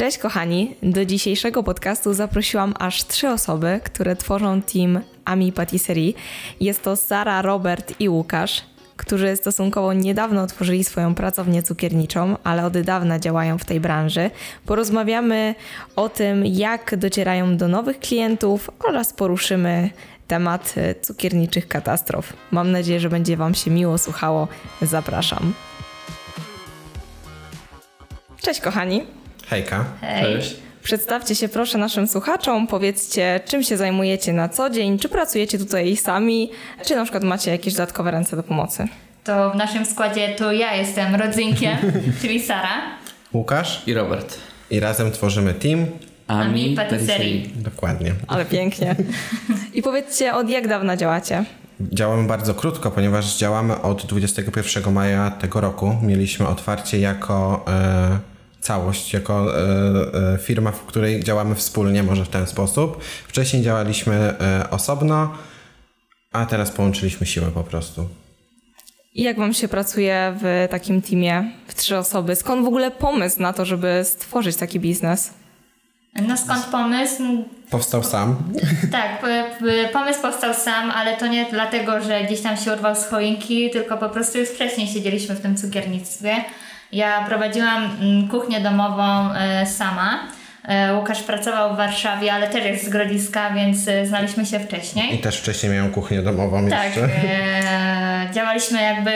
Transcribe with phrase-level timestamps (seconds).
[0.00, 6.12] Cześć kochani, do dzisiejszego podcastu zaprosiłam aż trzy osoby, które tworzą team Ami Patisserie.
[6.60, 8.62] Jest to Sara, Robert i Łukasz,
[8.96, 14.30] którzy stosunkowo niedawno otworzyli swoją pracownię cukierniczą, ale od dawna działają w tej branży.
[14.66, 15.54] Porozmawiamy
[15.96, 19.90] o tym, jak docierają do nowych klientów oraz poruszymy
[20.28, 22.32] temat cukierniczych katastrof.
[22.50, 24.48] Mam nadzieję, że będzie Wam się miło słuchało.
[24.82, 25.54] Zapraszam.
[28.42, 29.19] Cześć kochani.
[29.50, 29.84] Hejka.
[30.00, 30.24] Hej.
[30.24, 30.56] Cześć.
[30.82, 35.96] Przedstawcie się proszę naszym słuchaczom, powiedzcie, czym się zajmujecie na co dzień, czy pracujecie tutaj
[35.96, 36.50] sami,
[36.86, 38.88] czy na przykład macie jakieś dodatkowe ręce do pomocy.
[39.24, 41.76] To w naszym składzie to ja jestem rodzynkiem,
[42.22, 42.70] czyli Sara.
[43.32, 43.82] Łukasz.
[43.86, 44.38] I Robert.
[44.70, 45.86] I razem tworzymy team.
[46.26, 47.42] Ami Patisserie.
[47.56, 48.12] Dokładnie.
[48.26, 48.96] Ale pięknie.
[49.74, 51.44] I powiedzcie, od jak dawna działacie?
[51.92, 55.96] Działamy bardzo krótko, ponieważ działamy od 21 maja tego roku.
[56.02, 58.29] Mieliśmy otwarcie jako e,
[58.60, 63.04] całość, jako e, e, firma, w której działamy wspólnie, może w ten sposób.
[63.28, 65.34] Wcześniej działaliśmy e, osobno,
[66.32, 68.08] a teraz połączyliśmy siły po prostu.
[69.14, 72.36] I jak wam się pracuje w takim teamie, w trzy osoby?
[72.36, 75.30] Skąd w ogóle pomysł na to, żeby stworzyć taki biznes?
[76.28, 77.44] No skąd pomysł?
[77.70, 78.36] Powstał sam.
[78.92, 79.22] Tak,
[79.92, 83.96] pomysł powstał sam, ale to nie dlatego, że gdzieś tam się urwał z choinki, tylko
[83.96, 86.44] po prostu już wcześniej siedzieliśmy w tym cukiernictwie.
[86.92, 90.18] Ja prowadziłam mm, kuchnię domową e, sama.
[90.68, 95.14] E, Łukasz pracował w Warszawie, ale też jest z Grodziska, więc e, znaliśmy się wcześniej.
[95.14, 97.04] I też wcześniej miałem kuchnię domową Tak, jeszcze.
[97.04, 99.12] e, działaliśmy jakby,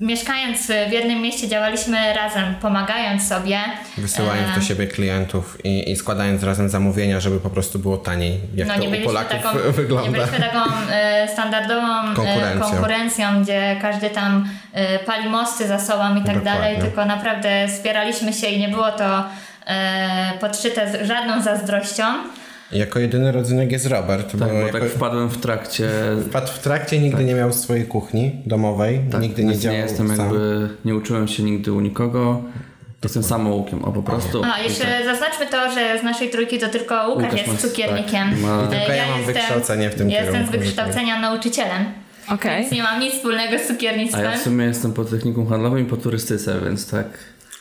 [0.00, 3.58] mieszkając w jednym mieście, działaliśmy razem, pomagając sobie.
[3.98, 8.40] Wysyłając E, do siebie klientów i, i składając razem zamówienia, żeby po prostu było taniej,
[8.54, 10.10] jak no, to nie u byliśmy Polaków taką, wygląda.
[10.10, 12.60] Nie byliśmy taką e, standardową e, Konkurencją.
[12.70, 14.48] konkurencją, gdzie każdy tam
[15.06, 16.44] pali mosty za sobą i tak Dokładnie.
[16.44, 19.24] dalej, tylko naprawdę wspieraliśmy się i nie było to
[20.40, 22.04] podszyte z żadną zazdrością.
[22.72, 25.88] Jako jedyny rodzynek jest Robert, Tak, bo, bo jako, tak wpadłem w trakcie.
[26.28, 30.08] wpadł w trakcie, nigdy nie miał swojej kuchni domowej, Tak, nigdy nie działał nie jestem
[30.08, 30.18] sam.
[30.18, 32.42] jakby, nie uczyłem się nigdy u nikogo.
[33.04, 34.42] Jestem samoukiem, o po prostu.
[34.54, 35.04] A, jeszcze tak.
[35.04, 38.30] zaznaczmy to, że z naszej trójki to tylko Łukasz, Łukasz jest cukiernikiem.
[38.30, 41.20] tak, ma- E, I tylko ja mam wykształcenie w tym ja Jestem z kierunku, wykształcenia
[41.20, 41.84] nauczycielem,
[42.30, 42.60] Okej.
[42.60, 44.24] więc nie mam nic wspólnego z A cukiernictwem.
[44.24, 47.06] ja w sumie jestem po technikum handlowym i po turystyce, więc tak.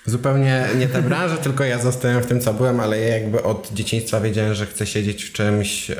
[0.06, 3.74] Zupełnie nie ta branża, tylko ja zostałem w tym, co byłem, ale ja jakby od
[3.74, 5.96] dzieciństwa wiedziałem, że chcę siedzieć w czymś e,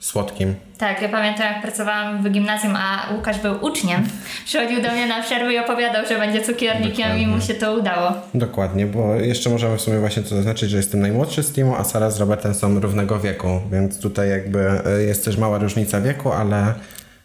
[0.00, 0.54] słodkim.
[0.78, 4.08] Tak, ja pamiętam jak pracowałam w gimnazjum, a Łukasz był uczniem.
[4.44, 8.12] Przychodził do mnie na przerwy i opowiadał, że będzie cukiernikiem i mu się to udało.
[8.34, 11.84] Dokładnie, bo jeszcze możemy w sumie właśnie to zaznaczyć, że jestem najmłodszy z teamu, a
[11.84, 16.32] Sara z Robertem są równego wieku, więc tutaj jakby e, jest też mała różnica wieku,
[16.32, 16.74] ale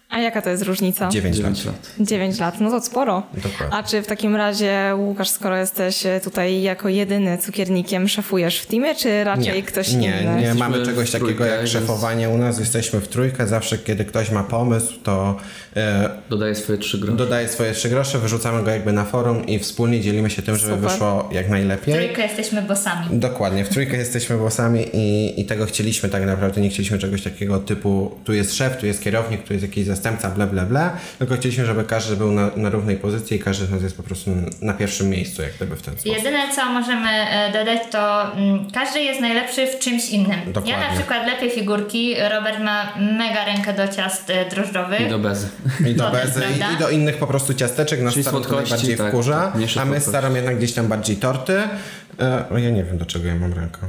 [0.09, 1.09] A jaka to jest różnica?
[1.09, 1.53] 9 lat.
[1.53, 1.93] 9 lat.
[1.99, 3.23] 9 lat, no to sporo.
[3.33, 3.77] Dokładnie.
[3.77, 8.95] A czy w takim razie, Łukasz, skoro jesteś tutaj jako jedyny cukiernikiem, szefujesz w teamie,
[8.95, 10.23] czy raczej ktoś nie, inny?
[10.23, 13.77] nie Jesteśmy mamy w czegoś takiego trójkę, jak szefowanie u nas, jesteśmy w trójkę, zawsze
[13.77, 15.35] kiedy ktoś ma pomysł, to
[15.75, 17.17] e, Dodaję swoje trzy grosze.
[17.17, 20.73] dodaje swoje trzy grosze, wyrzucamy go jakby na forum i wspólnie dzielimy się tym, żeby
[20.73, 20.89] Super.
[20.91, 21.93] wyszło jak najlepiej.
[21.93, 23.19] Trójkę jesteśmy bossami.
[23.19, 27.59] Dokładnie, w trójkę jesteśmy bossami i, i tego chcieliśmy tak naprawdę, nie chcieliśmy czegoś takiego
[27.59, 31.35] typu tu jest szef, tu jest kierownik, tu jest jakiś zastępca, ble, ble, ble, tylko
[31.35, 34.31] chcieliśmy, żeby każdy był na, na równej pozycji i każdy z nas jest po prostu
[34.61, 36.17] na pierwszym miejscu, jak gdyby w ten sposób.
[36.17, 40.39] Jedyne co możemy e, dodać to mm, każdy jest najlepszy w czymś innym.
[40.45, 40.71] Dokładnie.
[40.71, 45.01] Ja na przykład lepiej figurki, Robert ma mega rękę do ciast e, drożdżowych.
[45.01, 45.47] I do bezy.
[45.87, 48.97] I do bezy, i, i do innych po prostu ciasteczek, nas Czyli starą to najbardziej
[48.97, 51.59] tak, wkurza, tak, a my staram jednak gdzieś tam bardziej torty.
[52.19, 53.79] E, o, ja nie wiem, do czego ja mam rękę.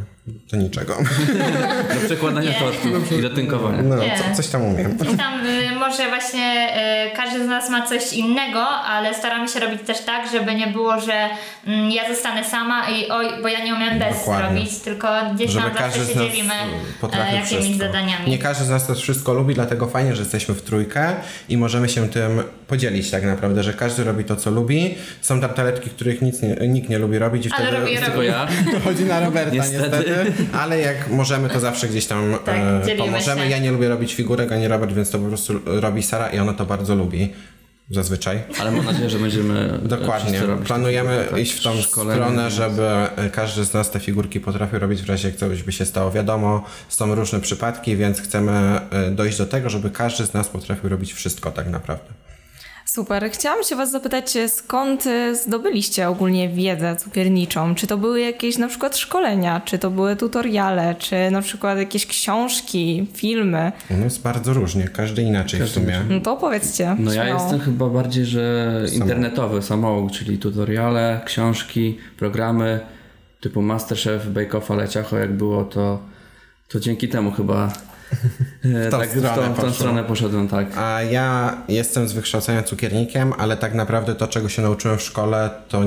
[0.50, 0.97] Do niczego.
[1.94, 3.83] Do przekładania tortu i do tynkowania.
[3.83, 4.97] No, co, coś tam umiem.
[5.15, 6.69] I tam y, może właśnie
[7.12, 10.66] y, każdy z nas ma coś innego, ale staramy się robić też tak, żeby nie
[10.66, 11.28] było, że
[11.66, 14.49] mm, ja zostanę sama i oj, bo ja nie umiem bez Dokładnie.
[14.61, 16.55] robić, tylko gdzieś Żeby tam zawsze się dzielimy
[17.12, 17.78] e, jakimiś wszystko.
[17.87, 18.31] zadaniami.
[18.31, 21.12] Nie każdy z nas to wszystko lubi, dlatego fajnie, że jesteśmy w trójkę
[21.49, 24.95] i możemy się tym podzielić tak naprawdę, że każdy robi to, co lubi.
[25.21, 28.22] Są tam taletki, których nic nie, nikt nie lubi robić i Ale wtedy robi- Tylko
[28.22, 28.49] ja.
[28.72, 29.78] to chodzi na Roberta niestety.
[29.83, 30.17] Niestety.
[30.53, 32.56] Ale jak możemy, to zawsze gdzieś tam Tak,
[32.88, 33.41] e, pomożemy.
[33.41, 33.48] się.
[33.48, 36.53] Ja nie lubię robić figurek, ani Robert, więc to po prostu robi Sara i ona
[36.53, 37.32] to bardzo lubi.
[37.91, 38.42] Zazwyczaj.
[38.60, 40.42] Ale mam nadzieję, że będziemy e, Dokładnie.
[40.65, 44.78] Planujemy tak, iść w tą szkolenie, stronę, żeby e, każdy z nas te figurki potrafił
[44.78, 46.10] robić w razie jak coś by się stało.
[46.10, 50.88] Wiadomo, są różne przypadki, więc chcemy e, dojść do tego, żeby każdy z nas potrafił
[50.88, 52.09] robić wszystko tak naprawdę.
[52.89, 53.31] Super.
[53.31, 57.75] Chciałam się Was zapytać, skąd y, zdobyliście ogólnie wiedzę cukierniczą?
[57.75, 62.07] Czy to były jakieś na przykład szkolenia, czy to były tutoriale, czy na przykład jakieś
[62.07, 63.73] książki, filmy?
[63.91, 66.01] No jest bardzo różnie, każdy inaczej w sumie.
[66.09, 66.97] No to opowiedzcie.
[66.99, 67.43] No ja śmiało.
[67.43, 72.81] jestem chyba bardziej, że internetowy samouk, czyli tutoriale, książki, programy.
[73.41, 75.99] typu Masterchef, Bake Off, ale ciacho jak było, to,
[76.69, 77.73] to dzięki temu chyba
[78.65, 80.66] e, tą tak, w stronę tą, w tą stronę poszedłem, tak.
[80.77, 85.51] A ja jestem z wykształcenia cukiernikiem, ale tak naprawdę to, czego się nauczyłem w szkole,
[85.69, 85.84] to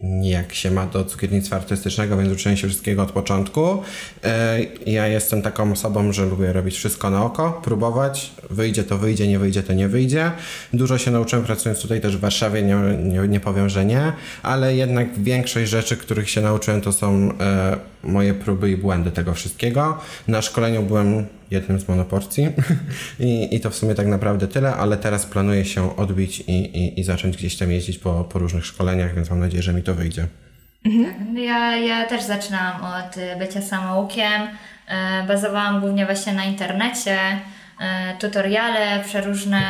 [0.00, 3.82] nijak się ma do cukiernictwa artystycznego, więc uczyłem się wszystkiego od początku.
[4.24, 8.32] E, Ja jestem taką osobą, że lubię robić wszystko na oko, próbować.
[8.50, 10.32] Wyjdzie to wyjdzie, nie wyjdzie to nie wyjdzie.
[10.72, 14.12] Dużo się nauczyłem pracując tutaj też w Warszawie, nie, nie, nie powiem, że nie,
[14.42, 19.34] ale jednak większość rzeczy, których się nauczyłem, to są e, moje próby i błędy tego
[19.34, 19.98] wszystkiego.
[20.28, 22.48] Na szkoleniu byłem jednym z monoporcji
[23.20, 27.00] I, i to w sumie tak naprawdę tyle, ale teraz planuję się odbić i, i,
[27.00, 29.94] i zacząć gdzieś tam jeździć po, po różnych szkoleniach, więc mam nadzieję, że mi to
[29.94, 30.26] wyjdzie.
[31.34, 34.42] Ja, ja też zaczynałam od y, bycia samoukiem.
[34.88, 37.18] E, Bazowałam głównie właśnie na internecie,
[37.80, 39.60] e, tutoriale przeróżne,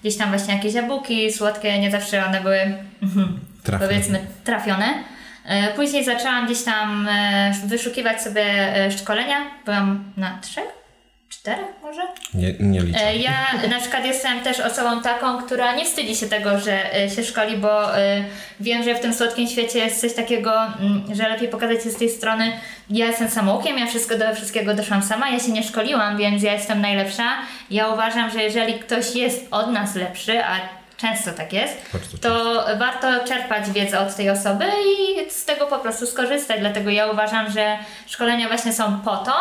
[0.00, 2.60] gdzieś tam właśnie jakieś e-booki słodkie, nie zawsze one były
[3.02, 3.88] mhm, Trafne.
[3.88, 5.04] powiedzmy trafione.
[5.44, 8.44] E, Później zaczęłam gdzieś tam e, wyszukiwać sobie
[8.76, 9.36] e, szkolenia.
[9.64, 10.68] Byłam na trzech,
[11.30, 12.02] czterech może?
[12.34, 13.06] Nie, nie liczę.
[13.06, 13.32] E, Ja
[13.70, 17.56] na przykład jestem też osobą taką, która nie wstydzi się tego, że e, się szkoli,
[17.56, 18.24] bo e,
[18.60, 21.96] wiem, że w tym słodkim świecie jest coś takiego, mm, że lepiej pokazać się z
[21.96, 22.52] tej strony.
[22.90, 26.52] Ja jestem samoukiem, ja wszystko do wszystkiego doszłam sama, ja się nie szkoliłam, więc ja
[26.52, 27.28] jestem najlepsza.
[27.70, 30.60] Ja uważam, że jeżeli ktoś jest od nas lepszy, a
[30.96, 35.78] często tak jest, Bardzo to warto czerpać wiedzę od tej osoby i z tego po
[35.78, 36.60] prostu skorzystać.
[36.60, 39.32] Dlatego ja uważam, że szkolenia właśnie są po to,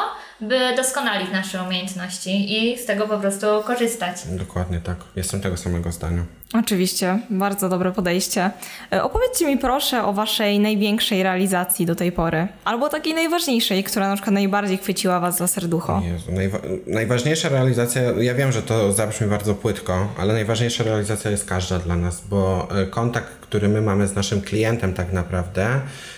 [0.41, 4.15] by doskonalić nasze umiejętności i z tego po prostu korzystać.
[4.27, 4.97] Dokładnie tak.
[5.15, 6.24] Jestem tego samego zdania.
[6.53, 8.51] Oczywiście, bardzo dobre podejście.
[8.94, 12.47] E, Opowiedzcie mi proszę o waszej największej realizacji do tej pory.
[12.65, 16.01] Albo takiej najważniejszej, która na przykład najbardziej chwyciła was za serducho.
[16.06, 21.45] Jezu, najwa- najważniejsza realizacja, ja wiem, że to zabrzmi bardzo płytko, ale najważniejsza realizacja jest
[21.45, 25.68] każda dla nas, bo e, kontakt, który my mamy z naszym klientem tak naprawdę,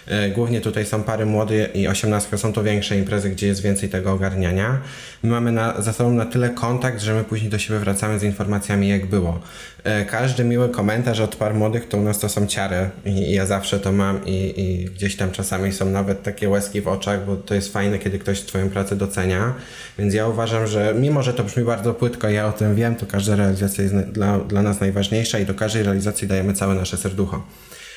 [0.07, 3.89] e, głównie tutaj są pary młode i osiemnastka, są to większe imprezy, gdzie jest więcej
[3.89, 4.81] tego ogarniania.
[5.23, 8.23] My mamy na, za sobą na tyle kontakt, że my później do siebie wracamy z
[8.23, 9.39] informacjami jak było.
[9.83, 13.45] E, Każdy miły komentarz od par młodych to u nas to są ciary i ja
[13.45, 17.35] zawsze to mam i, i gdzieś tam czasami są nawet takie łezki w oczach, bo
[17.35, 19.53] to jest fajne, kiedy ktoś twoją pracę docenia,
[19.99, 23.05] więc ja uważam, że mimo, że to brzmi bardzo płytko, ja o tym wiem, to
[23.05, 27.43] każda realizacja jest dla, dla nas najważniejsza i do każdej realizacji dajemy całe nasze serducho.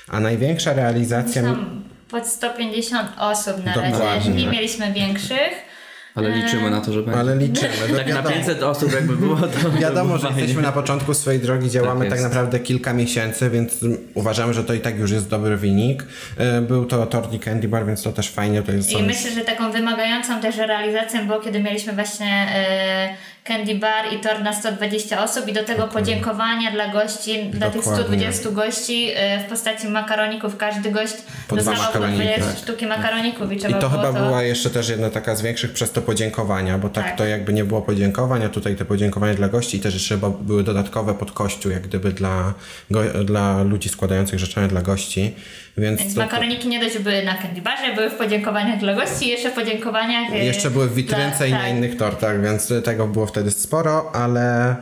[0.09, 1.43] A największa realizacja...
[1.43, 4.31] Tam pod 150 osób na razie.
[4.31, 5.75] Nie mieliśmy większych.
[6.15, 7.21] Ale liczymy na to, że będzie.
[7.21, 7.69] Ale liczymy.
[7.91, 8.37] no Tak na wiadomo.
[8.37, 12.23] 500 osób jakby było, to Wiadomo, że jesteśmy na początku swojej drogi, działamy Tak tak,
[12.23, 13.79] naprawdę kilka miesięcy, więc
[14.15, 16.05] uważamy, że to i tak już jest dobry wynik.
[16.37, 18.63] E, Był to tort i candy bar, więc to też fajnie.
[18.63, 23.75] To jest I myślę, że taką wymagającą też realizacją było, kiedy mieliśmy właśnie e, Candy
[23.75, 28.33] Bar i tor na 120 osób i do tego podziękowania dla gości, dla tych Dokładnie.
[28.33, 30.57] 120 gości e, w postaci makaroników.
[30.57, 31.15] Każdy gość
[31.49, 32.57] Po dostawał po 20 tak.
[32.59, 34.13] sztuki makaroników i I to chyba to...
[34.13, 37.17] była jeszcze też jedna taka z większych przez to podziękowania, bo tak, Tak.
[37.17, 41.15] to jakby nie było podziękowania, tutaj te podziękowania dla gości i też jeszcze były dodatkowe
[41.15, 42.55] pod kościół, jak gdyby dla,
[42.91, 45.35] go, dla ludzi składających życzenia dla gości.
[45.79, 49.29] Więc, Więc to, makaroniki nie dość były na Candy Barze, były w podziękowaniach dla gości
[49.29, 50.33] jeszcze w podziękowaniach...
[50.33, 51.69] e, jeszcze były w witrynce dla- i na tak.
[51.71, 54.77] innych tortach, więc tego było wtedy sporo, ale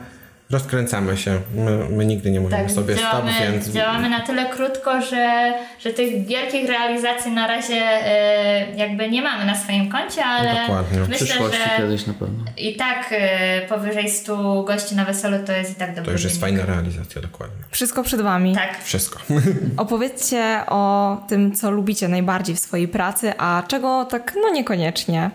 [0.53, 1.41] rozkręcamy się.
[1.55, 5.55] My, my nigdy nie mówimy Tak, sobie stop, działamy, więc działamy na tyle krótko, że,
[5.81, 10.99] że tych wielkich realizacji na razie e, jakby nie mamy na swoim koncie, ale Dokładnie.
[11.01, 12.45] Myślę, przyszłości że kiedyś na pewno.
[12.57, 16.25] i tak e, powyżej 100 gości na weselu to jest i tak dobry to już
[16.25, 16.59] jest wynik.
[16.59, 17.57] fajna realizacja, dokładnie.
[17.71, 18.55] Wszystko przed wami.
[18.55, 18.85] Tak.
[18.85, 19.19] Wszystko.
[19.77, 25.31] Opowiedzcie o tym, co lubicie najbardziej w swojej pracy, a czego tak no niekoniecznie.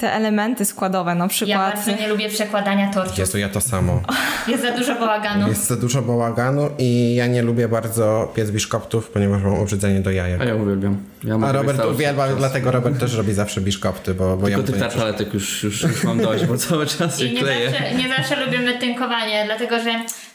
[0.00, 1.74] Te elementy składowe, na Ja przykład.
[1.74, 3.18] bardzo nie lubię przekładania tortów.
[3.18, 4.00] Jezu, ja to samo.
[4.48, 5.48] Jest za dużo bałaganu.
[5.48, 10.10] Jest za dużo bałaganu i ja nie lubię bardzo piec biszkoptów, ponieważ mam obrzydzenie do
[10.10, 10.40] jajek.
[10.40, 10.96] A ja uwielbiam.
[11.24, 14.78] Ja A Robert uwielbia, dlatego Robert też robi zawsze biszkopty, bo, bo ja Tylko nie
[14.78, 14.88] przeszkadza.
[15.04, 17.70] tartaletek już, już, już mam dość, bo cały czas się I nie kleję.
[17.70, 19.90] zawsze, nie zawsze lubimy tynkowanie, dlatego że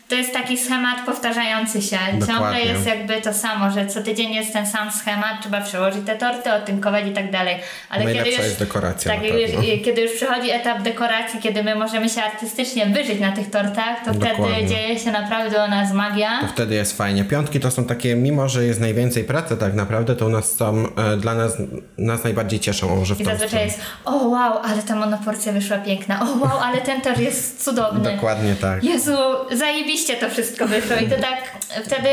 [0.07, 1.97] to jest taki schemat powtarzający się.
[2.11, 2.59] Ciągle Dokładnie.
[2.59, 6.53] jest jakby to samo, że co tydzień jest ten sam schemat, trzeba przełożyć te torty,
[6.53, 7.55] otynkować i tak dalej.
[7.89, 9.51] Ale kiedy Najlepsza już, jest dekoracja tak, już,
[9.85, 14.13] kiedy już przychodzi etap dekoracji, kiedy my możemy się artystycznie wyżyć na tych tortach, to
[14.13, 14.47] Dokładnie.
[14.47, 16.39] wtedy dzieje się naprawdę u nas magia.
[16.41, 17.25] To wtedy jest fajnie.
[17.25, 20.87] Piątki to są takie, mimo że jest najwięcej pracy tak naprawdę, to u nas są,
[20.95, 21.53] e, dla nas,
[21.97, 23.65] nas najbardziej cieszą, że w I zazwyczaj stronę.
[23.65, 28.11] jest, o wow, ale ta monoporcja wyszła piękna, o wow, ale ten tor jest cudowny.
[28.15, 28.83] Dokładnie tak.
[28.83, 29.17] Jezu,
[29.51, 31.51] zajebiście to wszystko wyszło i to tak
[31.85, 32.09] wtedy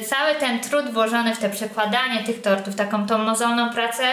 [0.00, 4.04] y, cały ten trud włożony w te przekładanie tych tortów, taką tą mozolną pracę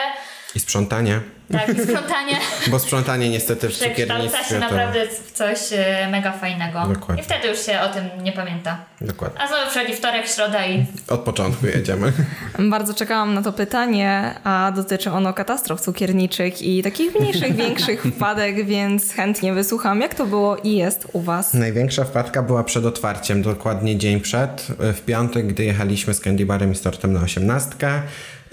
[0.56, 1.20] I sprzątanie.
[1.52, 2.38] Tak, i sprzątanie
[2.72, 4.60] Bo sprzątanie niestety w się cukiernictwie to...
[4.60, 6.86] naprawdę w coś e, mega fajnego.
[6.94, 7.24] Dokładnie.
[7.24, 8.78] I wtedy już się o tym nie pamięta.
[9.02, 9.42] Dokładnie.
[9.42, 12.14] A znowu przychodzi wtorek, środa i Od początku jedziemy.
[12.70, 18.66] Bardzo czekałam na to pytanie, a dotyczy ono katastrof cukierniczych i takich mniejszych, większych wpadek,
[18.66, 21.54] więc chętnie wysłucham, jak to było i jest u Was.
[21.54, 26.72] Największa wpadka była przed otwarciem, dokładnie dzień przed, w piątek, gdy jechaliśmy z Candy Barem
[26.72, 28.02] i z tortem na osiemnastkę.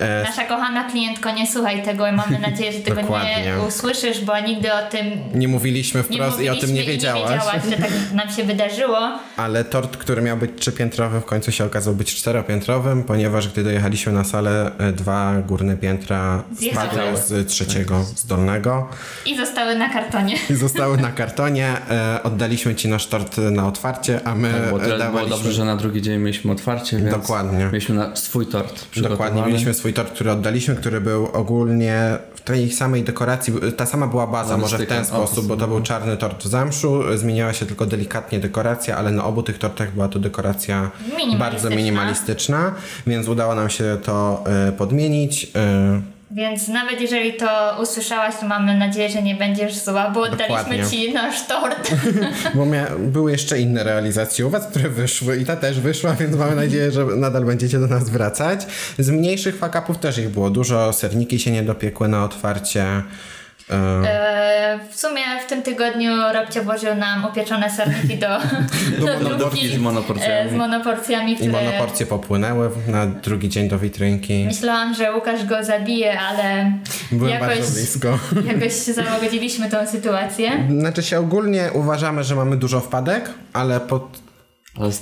[0.00, 4.40] E, nasza kochana klientko, nie słuchaj tego i mamy nadzieję, że tego nie usłyszysz, bo
[4.40, 5.04] nigdy o tym
[5.34, 7.30] Nie mówiliśmy nie wprost i o tym nie mówiliśmy wiedziałaś.
[7.30, 8.98] nie wiedziałaś, że tak nam się wydarzyło.
[9.36, 14.12] Ale tort, który miał być trzypiętrowy, w końcu się okazał być czteropiętrowym, ponieważ gdy dojechaliśmy
[14.12, 16.42] na salę, e, dwa górne piętra
[16.72, 18.88] spadły z trzeciego, z dolnego
[19.26, 20.34] I zostały na kartonie.
[20.50, 21.68] i zostały na kartonie.
[21.90, 25.36] E, oddaliśmy ci nasz tort na otwarcie, a my Tak, bo tyle było dawaliśmy...
[25.36, 27.64] dobrze, że na drugi dzień mieliśmy otwarcie, więc Dokładnie.
[27.64, 28.84] mieliśmy na swój tort.
[28.96, 34.06] Dokładnie, mieliśmy swój tort, który oddaliśmy, który był ogólnie w tej samej dekoracji, ta sama
[34.06, 37.66] była baza, może w ten sposób, bo to był czarny tort z zamszu, zmieniała się
[37.66, 41.38] tylko delikatnie dekoracja, ale na obu tych tortach była to dekoracja Minimalistyczna.
[41.38, 42.74] bardzo minimalistyczna,
[43.06, 45.52] więc udało nam się to e, podmienić.
[46.30, 51.12] Więc nawet jeżeli to usłyszałaś, to mamy nadzieję, że nie będziesz zła, bo oddaliśmy ci
[51.12, 51.90] nasz tort.
[52.54, 56.36] Bo mia- były jeszcze inne realizacje u Was, które wyszły i ta też wyszła, więc
[56.36, 58.66] mamy nadzieję, że nadal będziecie do nas wracać.
[58.98, 63.02] Z mniejszych fakapów też ich było dużo, serniki się nie dopiekły na otwarcie.
[63.70, 64.30] E,
[64.70, 68.28] E, w sumie w tym tygodniu Robcie włożył nam upieczone serniki do,
[69.06, 70.48] do, monoporcji lodówki, z monoporcjami.
[70.48, 74.44] e, z monoporcjami, I które monoporcje popłynęły na drugi dzień do witrynki.
[74.46, 76.72] myślałam, że Łukasz go zabije, ale
[77.12, 78.18] Byłem jakoś, bardzo blisko.
[78.54, 80.50] jakoś załagodziliśmy tą sytuację.
[80.78, 84.29] Znaczy się ogólnie uważamy, że mamy dużo wpadek, ale pod...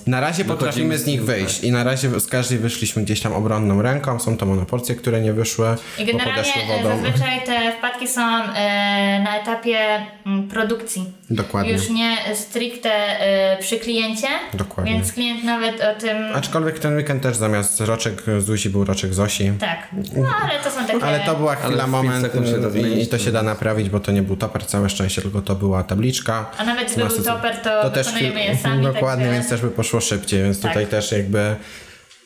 [0.07, 3.83] Na razie potrafimy z nich wyjść i na razie z każdej wyszliśmy gdzieś tam obronną
[3.83, 4.21] ręką.
[4.21, 7.03] Są to monoporcje, które nie wyszły, I bo generalnie e, wodą.
[7.03, 9.79] zazwyczaj te wpadki są e, na etapie
[10.27, 11.13] mm, produkcji.
[11.31, 11.73] Dokładnie.
[11.73, 14.93] Już nie stricte e, przy kliencie, Dokładnie.
[14.93, 16.17] więc klient nawet o tym...
[16.35, 19.53] Aczkolwiek ten weekend też zamiast roczek Zuzi był roczek Zosi.
[19.61, 21.05] Tak, no ale to są takie...
[21.05, 24.23] Ale to była chwila, moment da i, i to się da naprawić, bo to nie
[24.23, 26.51] był toper, całe szczęście, tylko to była tabliczka.
[26.59, 28.83] A nawet gdyby był toper, to, wykonujemy je sami.
[28.83, 29.33] Dokładnie, także...
[29.33, 30.71] więc też by poszło szybciej, więc Tak.
[30.73, 31.57] tutaj też jakby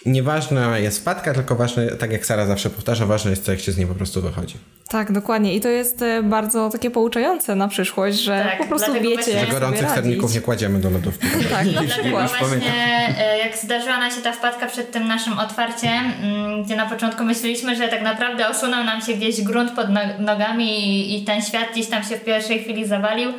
[0.06, 3.72] nieważna jest wpadka, tylko ważne, tak jak Sara zawsze powtarza, ważne jest to, jak się
[3.72, 4.54] z niej po prostu wychodzi.
[4.88, 5.54] Tak, dokładnie.
[5.54, 9.40] I to jest e, bardzo takie pouczające na przyszłość, że Tak, po prostu wiecie, Że
[9.40, 9.94] sobie gorących radzić.
[9.96, 11.26] serników nie kładziemy do lodówki.
[11.50, 12.08] Tak, na Dlatego
[12.38, 12.72] właśnie
[13.18, 17.24] e, jak zdarzyła nam się ta wpadka przed tym naszym otwarciem, mm, gdzie na początku
[17.24, 21.42] myśleliśmy, że tak naprawdę osunął nam się gdzieś grunt pod no- nogami i, i ten
[21.42, 23.32] świat gdzieś tam się w pierwszej chwili zawalił,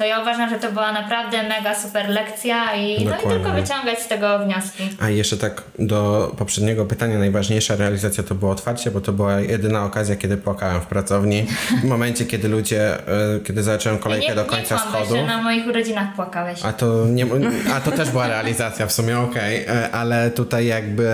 [0.00, 3.98] to ja uważam, że to była naprawdę mega super lekcja i, no i tylko wyciągać
[3.98, 4.88] z tego wnioski.
[5.00, 9.84] A jeszcze tak do poprzedniego pytania, najważniejsza realizacja to było otwarcie, bo to była jedyna
[9.84, 11.46] okazja, kiedy płakałem w pracowni.
[11.82, 15.16] W momencie, kiedy ludzie, e, kiedy zacząłem kolejkę nie, do końca nie kłamę, schodów.
[15.16, 16.60] że na moich urodzinach płakałeś.
[16.64, 17.26] A to, nie,
[17.74, 21.08] a to też była realizacja w sumie, okej, e, ale tutaj jakby,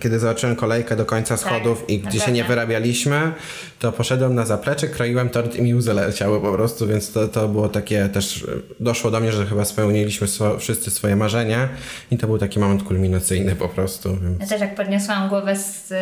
[0.00, 3.32] kiedy zobaczyłem kolejkę do końca schodów i gdzie się nie wyrabialiśmy,
[3.80, 7.48] to poszedłem na zaplecze, kroiłem tort i mi łzy leciały po prostu, więc to, to
[7.48, 8.46] było takie też, e,
[8.80, 11.68] doszło do mnie, że chyba spełniliśmy swo, wszyscy swoje marzenia
[12.10, 14.40] i to był taki moment kulminacyjny po prostu, więc...
[14.40, 15.96] Ja też jak podniosłam głowę z, y,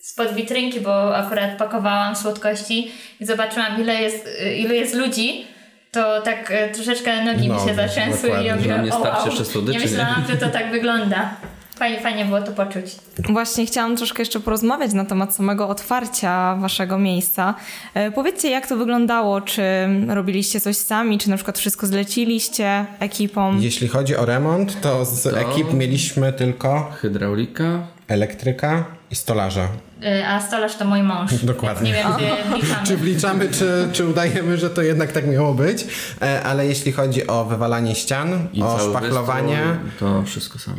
[0.00, 2.90] spod witrynki, bo akurat pakowałam słodkości
[3.20, 5.46] i zobaczyłam ile jest, y, ilu jest ludzi,
[5.90, 9.44] to tak troszeczkę nogi mi się zatrzęsły i ja mówię, nam nie o, starczy jeszcze
[9.44, 9.84] słodyczy, nie?
[9.84, 11.36] myślałam, że to tak wygląda.
[11.78, 12.84] Fajnie, fajnie było to poczuć.
[13.28, 17.54] Właśnie chciałam troszkę jeszcze porozmawiać na temat samego otwarcia waszego miejsca.
[17.94, 19.40] E, Powiedzcie, jak to wyglądało?
[19.40, 19.62] Czy
[20.08, 23.58] robiliście coś sami, czy na przykład wszystko zleciliście ekipą?
[23.60, 27.64] Jeśli chodzi o remont, to z To- ekip mieliśmy tylko Hydraulika.
[28.08, 29.68] elektryka i stolarza.
[30.04, 31.34] Y, A stolarz to mój mąż.
[31.54, 31.90] Dokładnie.
[31.90, 32.86] Nie wiem, gdzie wliczamy.
[32.86, 35.86] Czy wliczamy, czy, czy udajemy, że to jednak tak miało być.
[36.22, 40.76] E, Ale jeśli chodzi o wywalanie ścian, I o szpachlowanie, wystrój, To wszystko samo.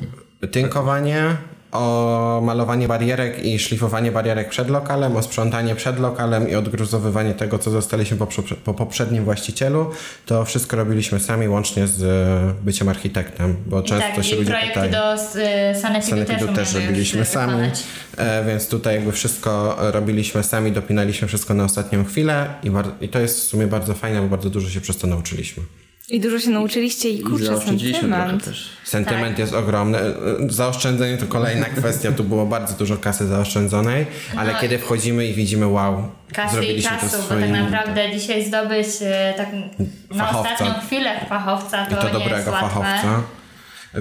[0.48, 1.38] Tynkowanie,
[1.76, 7.60] o malowanie barierek i szlifowanie barierek przed lokalem, o sprzątanie przed lokalem i odgruzowywanie tego,
[7.60, 8.28] co zostaliśmy po,
[8.64, 9.90] po poprzednim właścicielu,
[10.26, 14.40] to wszystko robiliśmy sami, łącznie z e, byciem architektem, bo I często tak, się i
[14.40, 14.92] ludzie projekty pytają.
[14.92, 17.70] do y, sanepidu, Sanepidu też, też robiliśmy sami,
[18.18, 22.72] e, więc tutaj jakby wszystko robiliśmy sami, dopinaliśmy wszystko na ostatnią chwilę i,
[23.06, 25.64] i to jest w sumie bardzo fajne, bo bardzo dużo się przez to nauczyliśmy.
[26.10, 28.44] I dużo się nauczyliście i I kurczę, trochę sentyment.
[28.46, 28.70] też.
[28.84, 29.40] Sentyment Tak.
[29.40, 29.98] jest ogromny.
[30.50, 34.06] Zaoszczędzenie to kolejna kwestia, tu było bardzo dużo kasy zaoszczędzonej,
[34.38, 37.52] ale No i- kiedy wchodzimy i widzimy wow, kasy i zrobiliśmy czasu, to bo swoimi...
[37.52, 39.48] tak naprawdę dzisiaj zdobyć e, tak
[40.12, 40.54] na Fachowca.
[40.54, 42.68] ostatnią chwilę fachowca to, I to nie jest dobrego łatwe.
[42.70, 43.24] fachowca.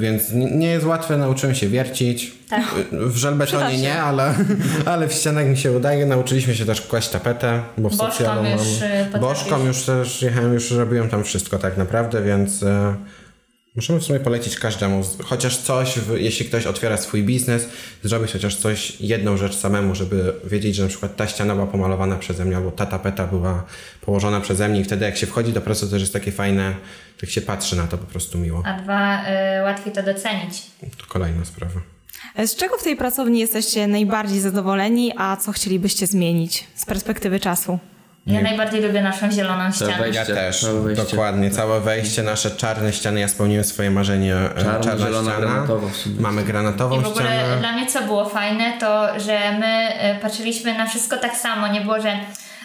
[0.00, 2.32] Więc nie jest łatwe, nauczyłem się wiercić.
[2.50, 2.64] Tak.
[2.92, 4.34] W żelbetonie nie, ale,
[4.92, 6.06] ale w ścianach mi się udaje.
[6.06, 8.90] Nauczyliśmy się też kłaść tapetę, bo w socjalu już, mam...
[8.90, 9.20] y, potrafisz.
[9.20, 12.94] Bożkom już też jechałem, już robiłem tam wszystko tak naprawdę, więc e,
[13.76, 15.02] możemy w sumie polecić każdemu.
[15.24, 17.68] Chociaż coś, w, jeśli ktoś otwiera swój biznes,
[18.02, 22.16] zrobić chociaż coś, jedną rzecz samemu, żeby wiedzieć, że na przykład ta ściana była pomalowana
[22.16, 23.64] przeze mnie, albo ta tapeta była
[24.00, 26.74] położona przeze mnie i wtedy jak się wchodzi do pracy, to też jest takie fajne,
[27.20, 28.62] tak się patrzy na to po prostu miło.
[28.66, 29.24] A dwa,
[29.58, 30.62] y, łatwiej to docenić.
[30.98, 31.80] To kolejna sprawa.
[32.46, 37.78] Z czego w tej pracowni jesteście najbardziej zadowoleni, a co chcielibyście zmienić z perspektywy czasu?
[38.26, 39.92] Ja najbardziej lubię naszą zieloną ścianę.
[39.98, 41.04] wejść- Ja Wejście, też, całe wejście.
[41.04, 41.50] dokładnie.
[41.50, 44.34] Całe wejście, nasze czarne ściany, ja spełniłem swoje marzenie.
[44.34, 45.66] e, Czarna, czarna zielona, ściana.
[46.20, 47.56] Mamy granatową I w ogóle ścianę.
[47.58, 51.68] dla mnie co było fajne, to że my y, patrzyliśmy na wszystko tak samo.
[51.68, 52.16] Nie było, że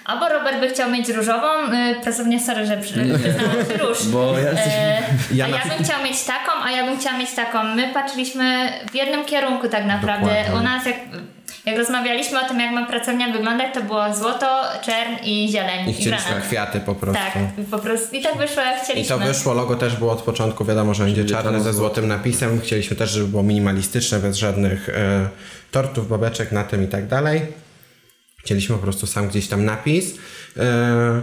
[0.05, 1.47] albo Robert by chciał mieć różową,
[1.91, 4.07] y, pracownię, sorry, że przy- przyznałam ci róż.
[4.07, 4.49] Bo ja.
[4.51, 5.01] E,
[5.33, 7.63] Ja a na- ja bym chciał mieć taką, a ja bym chciała mieć taką.
[7.63, 10.25] My patrzyliśmy w jednym kierunku tak naprawdę.
[10.27, 10.59] Dokładnie.
[10.59, 10.95] U nas jak,
[11.65, 15.89] jak rozmawialiśmy o tym, jak ma pracownia wyglądać, to było złoto, czern i zieleń.
[15.89, 16.47] I chcieliśmy granat.
[16.47, 17.21] kwiaty po prostu.
[17.33, 18.15] Tak, i po prostu.
[18.15, 19.17] I tak wyszło jak I chcieliśmy.
[19.17, 22.61] to wyszło, logo też było od początku, wiadomo, że będzie czarne ze złotym napisem.
[22.61, 25.29] Chcieliśmy też, żeby było minimalistyczne, bez żadnych e,
[25.71, 27.41] tortów, babeczek na tym i tak dalej.
[28.37, 30.15] Chcieliśmy po prostu sam gdzieś tam napis.
[30.57, 31.21] E,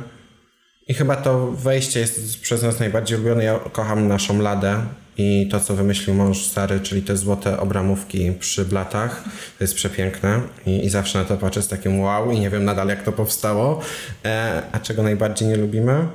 [0.88, 3.44] I chyba to wejście jest przez nas najbardziej ulubione.
[3.44, 4.80] Ja kocham naszą ladę
[5.18, 9.24] i to, co wymyślił mąż stary, czyli te złote obramówki przy blatach.
[9.58, 12.64] To jest przepiękne i, i zawsze na to patrzę z takim wow i nie wiem
[12.64, 13.80] nadal, jak to powstało.
[14.24, 16.06] E, a czego najbardziej nie lubimy?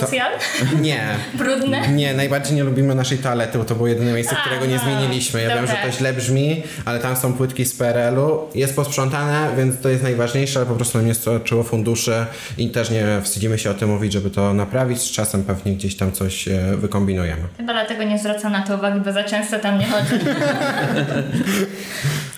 [0.00, 0.32] Socjal?
[0.80, 1.04] Nie.
[1.38, 1.88] Brudne?
[1.88, 5.42] Nie, najbardziej nie lubimy naszej toalety, bo to było jedyne miejsce, którego nie Aha, zmieniliśmy.
[5.42, 8.48] Ja wiem, że to źle brzmi, ale tam są płytki z PRL-u.
[8.54, 12.26] Jest posprzątane, więc to jest najważniejsze, ale po prostu nam nie starczyło funduszy
[12.58, 15.00] i też nie wstydzimy się o tym mówić, żeby to naprawić.
[15.00, 17.42] Z czasem pewnie gdzieś tam coś e, wykombinujemy.
[17.56, 20.18] Chyba dlatego nie zwracam na to uwagi, bo za często tam nie chodzę.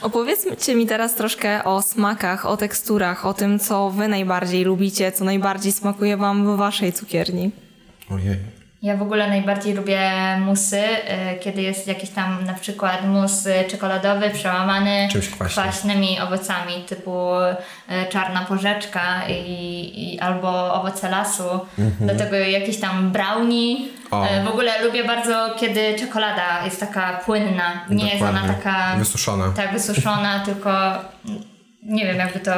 [0.01, 5.25] Opowiedzcie mi teraz troszkę o smakach, o teksturach, o tym, co wy najbardziej lubicie, co
[5.25, 7.51] najbardziej smakuje wam w waszej cukierni.
[8.11, 8.37] Ojej.
[8.83, 13.65] Ja w ogóle najbardziej lubię musy, y, kiedy jest jakiś tam na przykład mus y,
[13.71, 15.65] czekoladowy przełamany Czymś kwaśnym.
[15.65, 21.61] kwaśnymi owocami typu y, czarna porzeczka i, i albo owoce lasu.
[22.01, 23.77] Do tego jakieś tam brownie.
[24.13, 24.47] Mhm.
[24.47, 24.51] O.
[24.51, 27.85] W ogóle lubię bardzo, kiedy czekolada jest taka płynna.
[27.91, 28.55] Nie jest ona Dokładnie.
[28.65, 29.53] taka Wysuszona.
[29.57, 30.71] tak wysuszona, tylko
[31.83, 32.53] nie wiem jakby to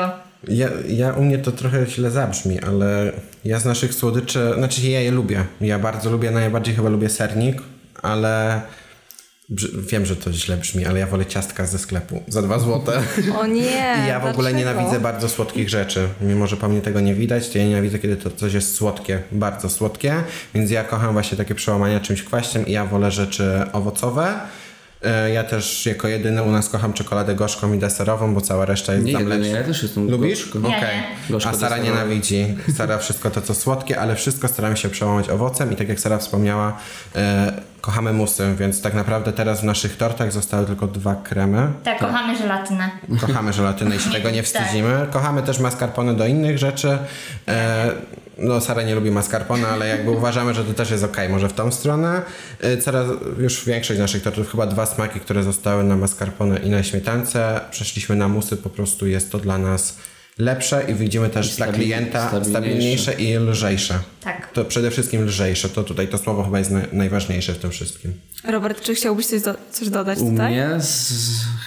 [0.49, 3.13] Ja, ja u mnie to trochę źle zabrzmi, ale
[3.45, 5.45] ja z naszych słodyczy, znaczy ja je lubię.
[5.61, 7.63] Ja bardzo lubię, najbardziej chyba lubię sernik,
[8.03, 8.63] ale
[9.91, 13.03] wiem, że to źle brzmi, ale ja wolę ciastka ze sklepu za dwa złote.
[13.39, 13.95] O nie!
[14.05, 14.71] I ja w ogóle dlaczego?
[14.71, 16.09] nienawidzę bardzo słodkich rzeczy.
[16.21, 19.23] Mimo, że po mnie tego nie widać, to ja nienawidzę, kiedy to coś jest słodkie,
[19.33, 20.15] bardzo słodkie.
[20.55, 24.41] Więc ja kocham właśnie takie przełamania czymś kwaśnym i ja wolę rzeczy owocowe.
[25.05, 28.93] E, Ja też jako jedyny u nas kocham czekoladę gorzką i deserową, bo cała reszta
[28.93, 29.59] jest Nie, tam jedyny, lepsza.
[29.59, 30.45] ja też jestem Lubisz?
[30.45, 30.59] gorzko.
[30.69, 30.97] Okej.
[31.31, 31.37] Nie.
[31.47, 32.47] A Sara nienawidzi.
[32.77, 36.19] Sara wszystko to, co słodkie, ale wszystko staramy się przełamać owocem i tak jak Sara
[36.19, 36.77] wspomniała,
[37.17, 41.73] e, kochamy musy, więc tak naprawdę teraz w naszych tortach zostały tylko dwa kremy.
[41.85, 42.91] tak, kochamy żelatynę.
[43.21, 44.47] Kochamy żelatynę i się tego nie Tak.
[44.47, 45.07] wstydzimy.
[45.11, 46.99] Kochamy też mascarpone do innych rzeczy.
[47.49, 47.91] E,
[48.39, 51.53] no, Sara nie lubi mascarpone, ale jakby uważamy, że to też jest okej, może w
[51.53, 52.23] tą stronę.
[52.61, 53.07] E, coraz
[53.39, 57.61] już większość naszych tortów, chyba dwa smaki, które zostały na mascarpone i na śmietance.
[57.71, 59.97] Przeszliśmy na musy, po prostu jest to dla nas
[60.39, 62.51] lepsze i widzimy też I dla klienta stabilniejsze.
[62.51, 63.99] stabilniejsze i lżejsze.
[64.21, 64.53] Tak.
[64.53, 68.13] To przede wszystkim lżejsze, to tutaj to słowo chyba jest na, najważniejsze w tym wszystkim.
[68.45, 70.53] Robert, czy chciałbyś coś, do, coś dodać U tutaj?
[70.53, 71.13] mnie z,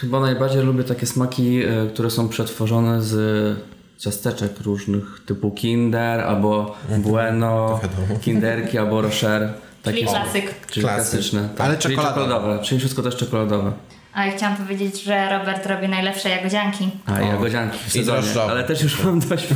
[0.01, 3.57] chyba najbardziej lubię takie smaki, e, które są przetworzone z
[3.97, 8.19] ciasteczek różnych, typu Kinder albo Bueno, wiadomo.
[8.19, 9.53] Kinderki albo Rocher.
[9.84, 10.67] Czyli klasyk.
[10.67, 11.12] Czyli Klasyk.
[11.12, 11.49] klasyczne.
[11.57, 11.67] Tak.
[11.67, 12.25] Ale czyli czekoladowe.
[12.25, 12.63] czekoladowe.
[12.63, 13.71] Czyli wszystko też czekoladowe.
[14.13, 16.89] A ja chciałam powiedzieć, że Robert robi najlepsze jagodzianki.
[17.06, 17.21] A O.
[17.21, 18.21] jagodzianki w sezonie.
[18.50, 19.47] Ale też już mam dość.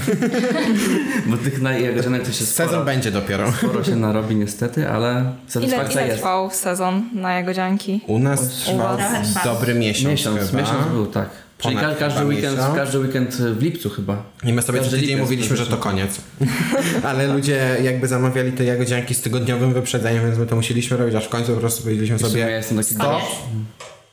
[1.28, 3.52] Bo tych na jagodzianek to się sporo, Sezon będzie dopiero.
[3.52, 6.18] sporo się narobi niestety, ale Ile, satysfakcja ile jest.
[6.20, 8.02] trwał sezon na jagodzianki?
[8.08, 8.98] U nas trwał
[9.44, 10.62] dobry miesiąc, Miesiąc, chyba.
[10.62, 11.30] miesiąc był, tak.
[11.58, 12.76] Czyli ka- każdy weekend, miesiąc.
[12.76, 14.24] każdy weekend w lipcu chyba.
[14.44, 16.22] I my sobie co Każdy tydzień mówiliśmy, że to koniec.
[17.10, 21.26] Ale ludzie jakby zamawiali te jagodzianki z tygodniowym wyprzedzeniem, więc my to musieliśmy robić, aż
[21.26, 23.22] w końcu po prostu powiedzieliśmy W sumie ja sobie jestem taki stop.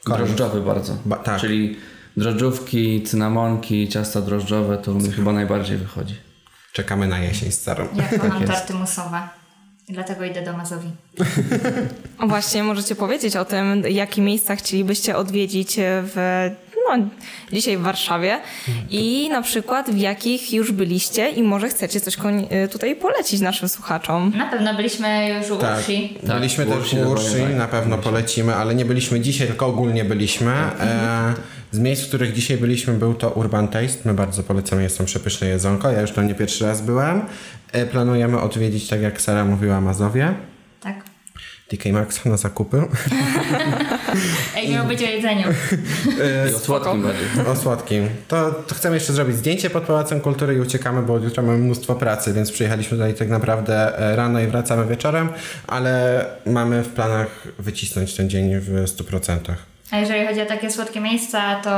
[0.04, 0.18] Koniec.
[0.18, 0.96] drożdżowy bardzo.
[1.04, 1.40] Ba- tak.
[1.40, 1.76] Czyli
[2.16, 6.14] drożdżówki, cynamonki, ciasta drożdżowe to mi chyba najbardziej wychodzi.
[6.72, 7.88] Czekamy na jesień z Sarą.
[7.94, 8.52] Ja kocham jest.
[8.52, 9.20] torty musowe.
[9.88, 10.88] I dlatego idę do Mazowi.
[12.28, 16.50] Właśnie, możecie powiedzieć o tym, jakie miejsca chcielibyście odwiedzić w
[16.88, 17.06] no,
[17.52, 18.40] dzisiaj w Warszawie
[18.90, 22.16] i na przykład w jakich już byliście i może chcecie coś
[22.64, 24.32] y, tutaj polecić naszym słuchaczom.
[24.36, 25.78] Na pewno byliśmy już u Tak.
[25.78, 26.18] Ursi.
[26.26, 27.56] Tak, byliśmy też dokładnie Ursi, tak.
[27.56, 30.52] na pewno polecimy, ale nie byliśmy dzisiaj, tylko ogólnie byliśmy.
[30.80, 31.34] E,
[31.70, 34.00] z miejsc, w których dzisiaj byliśmy, był to Urban Taste.
[34.04, 35.90] My bardzo polecamy, jest tam przepyszne jedzonko.
[35.90, 37.22] Ja już tam nie pierwszy raz byłem.
[37.72, 40.34] E, planujemy odwiedzić, tak jak Sara mówiła, Mazowie.
[40.80, 41.12] Tak.
[41.72, 42.82] DK Max na zakupy.
[44.56, 45.48] Ej, miało być o jedzeniu.
[46.50, 47.46] I o słodkim bardziej.
[47.46, 48.08] O słodkim.
[48.28, 51.94] To, to chcemy jeszcze zrobić zdjęcie pod Pałacem Kultury i uciekamy, bo jutro mamy mnóstwo
[51.94, 55.28] pracy, więc przyjechaliśmy tutaj tak naprawdę e, rano i wracamy wieczorem,
[55.66, 59.71] ale mamy w planach wycisnąć ten dzień w 100%.
[59.92, 61.70] A jeżeli chodzi o takie słodkie miejsca, to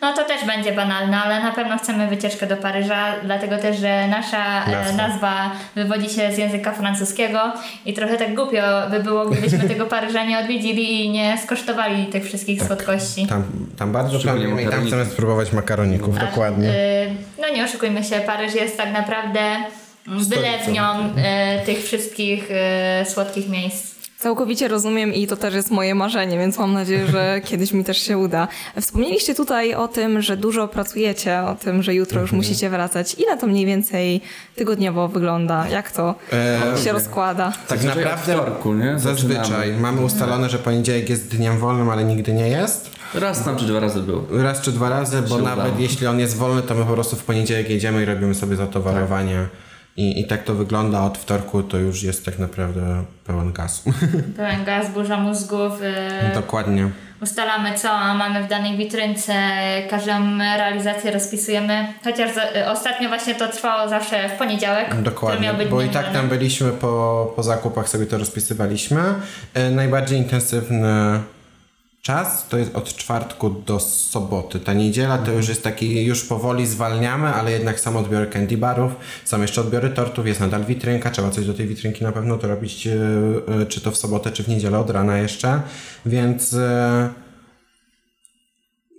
[0.00, 4.08] no to też będzie banalne, ale na pewno chcemy wycieczkę do Paryża, dlatego też, że
[4.08, 5.08] nasza e, Nazwa.
[5.08, 7.52] nazwa wywodzi się z języka francuskiego
[7.86, 12.24] i trochę tak głupio by było, gdybyśmy tego Paryża nie odwiedzili i nie skosztowali tych
[12.24, 13.26] wszystkich słodkości.
[13.26, 13.44] Tam,
[13.78, 16.68] tam bardzo planujemy i tam chcemy spróbować makaroników, dokładnie.
[16.68, 19.40] Y, No nie oszukujmy się, Paryż jest tak naprawdę
[20.06, 20.82] wylewnią
[21.62, 23.93] y, tych wszystkich y, słodkich miejsc.
[24.28, 27.98] Całkowicie rozumiem i to też jest moje marzenie, więc mam nadzieję, że kiedyś mi też
[27.98, 28.48] się uda.
[28.80, 33.14] Wspomnieliście tutaj o tym, że dużo pracujecie, o tym, że jutro już musicie wracać.
[33.18, 34.20] Ile to mniej więcej
[34.56, 35.68] tygodniowo wygląda?
[35.68, 37.52] Jak to E, się rozkłada?
[37.68, 38.98] tak Zazwyczaj naprawdę wtorku, nie?
[38.98, 42.90] zazwyczaj mamy ustalone, że poniedziałek jest dniem wolnym, ale nigdy nie jest.
[43.14, 44.24] Raz tam czy dwa razy był.
[44.30, 45.80] Raz czy dwa razy, bo nawet udało.
[45.80, 49.46] jeśli on jest wolny, to my po prostu w poniedziałek jedziemy i robimy sobie zatowarowanie.
[49.96, 53.82] I, I tak to wygląda od wtorku, to już jest tak naprawdę pełen gaz.
[54.36, 55.72] Pełen gaz, burza mózgów.
[55.82, 56.90] y, Dokładnie.
[57.22, 59.34] ustalamy co mamy w danej witrynce,
[59.90, 61.86] każdą realizację rozpisujemy.
[62.04, 65.02] Chociaż y, ostatnio właśnie to trwało zawsze w poniedziałek.
[65.02, 69.00] Dokładnie, miał być bo i tak tam byliśmy po, po zakupach, sobie to rozpisywaliśmy.
[69.54, 71.20] E, najbardziej intensywny
[72.04, 74.60] czas to jest od czwartku do soboty.
[74.60, 78.92] Ta niedziela to już jest taki, już powoli zwalniamy, ale jednak są odbiory candy barów,
[79.24, 82.48] są jeszcze odbiory tortów, jest nadal witrynka, trzeba coś do tej witrynki na pewno to
[82.48, 82.92] robić, e,
[83.62, 85.62] e, czy to w sobotę, czy w niedzielę od rana jeszcze,
[86.06, 86.56] więc...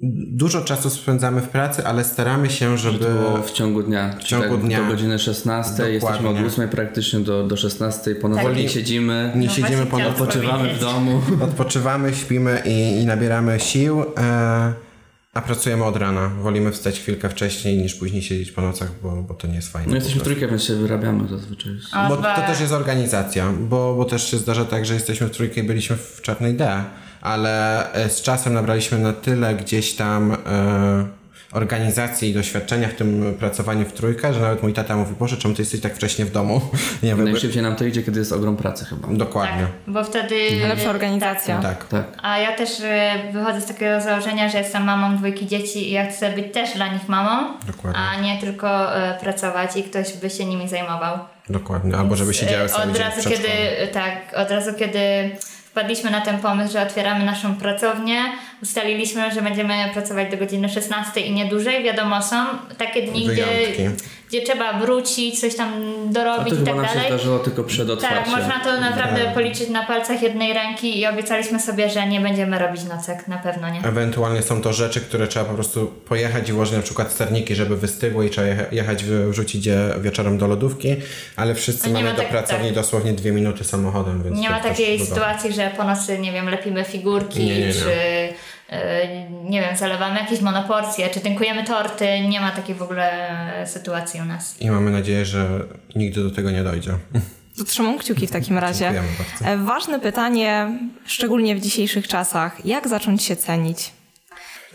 [0.02, 3.06] Dużo czasu spędzamy w pracy, ale staramy się, żeby...
[3.06, 4.16] Było w ciągu dnia.
[4.20, 4.84] W ciągu dnia.
[4.84, 5.92] Do godziny 16.
[5.92, 6.46] Jesteśmy od Dokładnie.
[6.46, 8.16] 8 praktycznie do, do 16.
[8.16, 8.58] Ponownie Tak.
[8.58, 9.32] nie siedzimy.
[9.36, 11.22] Nie No siedzimy właśnie po chciałam Odpoczywamy w domu.
[11.50, 14.74] Odpoczywamy, śpimy i, i nabieramy sił, e,
[15.34, 16.30] a pracujemy od rana.
[16.42, 19.90] Wolimy wstać chwilkę wcześniej niż później siedzieć po nocach, bo, bo to nie jest fajne.
[19.90, 21.72] No jesteśmy trójkę, więc się wyrabiamy zazwyczaj.
[22.10, 25.62] Bo to też jest organizacja, bo, bo też się zdarza tak, że jesteśmy w trójkę
[25.62, 26.84] i byliśmy w czarnej D,
[27.26, 30.36] ale e, z czasem nabraliśmy na tyle gdzieś tam e,
[31.52, 35.54] organizacji i doświadczenia w tym pracowaniu w trójkę, że nawet mój tata mówi, Boże, czemu
[35.54, 36.62] ty jesteś tak wcześnie w domu?
[37.04, 39.08] Nie wiem, Najszybciej nam to idzie, kiedy jest ogrom pracy chyba.
[39.12, 39.62] dokładnie.
[39.62, 40.36] Tak, bo wtedy...
[40.68, 41.62] Lepsza organizacja.
[41.62, 41.88] Tak.
[41.88, 42.04] Tak.
[42.22, 42.84] A ja też y,
[43.34, 46.88] wychodzę z takiego założenia, że jestem mamą dwójki dzieci i ja chcę być też dla
[46.94, 48.00] nich mamą, Dokładnie.
[48.00, 48.88] a nie tylko
[49.22, 51.20] pracować i ktoś by się nimi zajmował.
[51.50, 51.98] Dokładnie.
[51.98, 53.48] Albo żeby siedziały Y, sobie od razu kiedy
[53.94, 55.00] Tak, od razu kiedy
[55.76, 58.24] wpadliśmy na ten pomysł, że otwieramy naszą pracownię,
[58.64, 61.84] ustaliliśmy, że będziemy pracować do godziny 16 i nie dłużej.
[61.84, 62.36] Wiadomo, są
[62.78, 64.06] takie dni, gdzie, Wyjątki.
[64.30, 65.70] gdzie trzeba wrócić, coś tam
[66.10, 67.08] A dorobić to i tak nam się dalej.
[67.12, 68.32] zdarzyło tylko przed Tak, otwarciem.
[68.34, 72.84] można to naprawdę policzyć na palcach jednej ręki i obiecaliśmy sobie, że nie będziemy robić
[72.84, 73.80] nocek, na pewno nie.
[73.84, 77.78] Ewentualnie są to rzeczy, które trzeba po prostu pojechać i włożyć na przykład sterniki, żeby
[77.78, 80.96] wystygły i trzeba jecha- jechać, wrzucić je wieczorem do lodówki,
[81.36, 82.76] ale wszyscy mamy ma do tak- pracowni tak.
[82.76, 86.84] dosłownie dwie minuty samochodem, więc Nie ma takiej sytuacji, że po nocy, nie wiem, lepimy
[86.84, 87.74] figurki, Nie, nie, nie.
[87.74, 87.90] czy
[89.44, 92.20] nie wiem, zalewamy jakieś monoporcje, czy tynkujemy torty.
[92.30, 93.30] Nie ma takiej w ogóle
[93.62, 94.62] e, sytuacji u nas.
[94.62, 95.60] I mamy nadzieję, że
[95.96, 96.92] nigdy do tego nie dojdzie.
[97.58, 98.94] To trzymam kciuki w takim razie.
[99.46, 102.66] E, Ważne pytanie, szczególnie w dzisiejszych czasach.
[102.66, 103.92] Jak zacząć się cenić?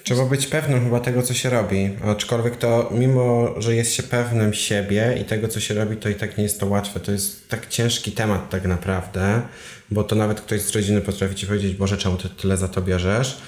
[0.05, 1.91] Trzeba być pewnym chyba tego, co się robi.
[2.13, 6.15] Aczkolwiek to, mimo że jest się pewnym siebie i tego, co się robi, to i
[6.15, 7.01] tak nie jest to łatwe.
[7.01, 9.43] To jest tak ciężki temat tak naprawdę,
[9.91, 12.83] bo to nawet ktoś z rodziny potrafi ci powiedzieć, Boże, czemu ty tyle za to
[12.83, 13.39] bierzesz?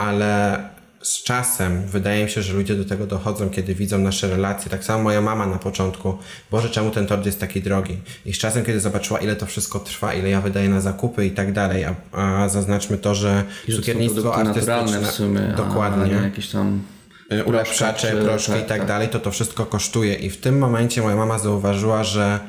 [0.00, 0.62] Ale
[1.02, 4.70] z czasem wydaje mi się, że ludzie do tego dochodzą, kiedy widzą nasze relacje.
[4.70, 6.18] Tak samo moja mama na początku.
[6.50, 7.98] Boże, czemu ten tort jest taki drogi?
[8.26, 11.30] I z czasem, kiedy zobaczyła, ile to wszystko trwa, ile ja wydaję na zakupy i
[11.30, 15.00] tak dalej, a, a zaznaczmy to, że I cukiernictwo artystyczne...
[15.00, 16.82] w sumie, Dokładnie a jakieś tam
[17.32, 18.88] y, ulepszacze, proszki, proszki tak, i tak, tak.
[18.88, 20.14] dalej, to to wszystko kosztuje.
[20.14, 22.40] I w tym momencie moja mama zauważyła, że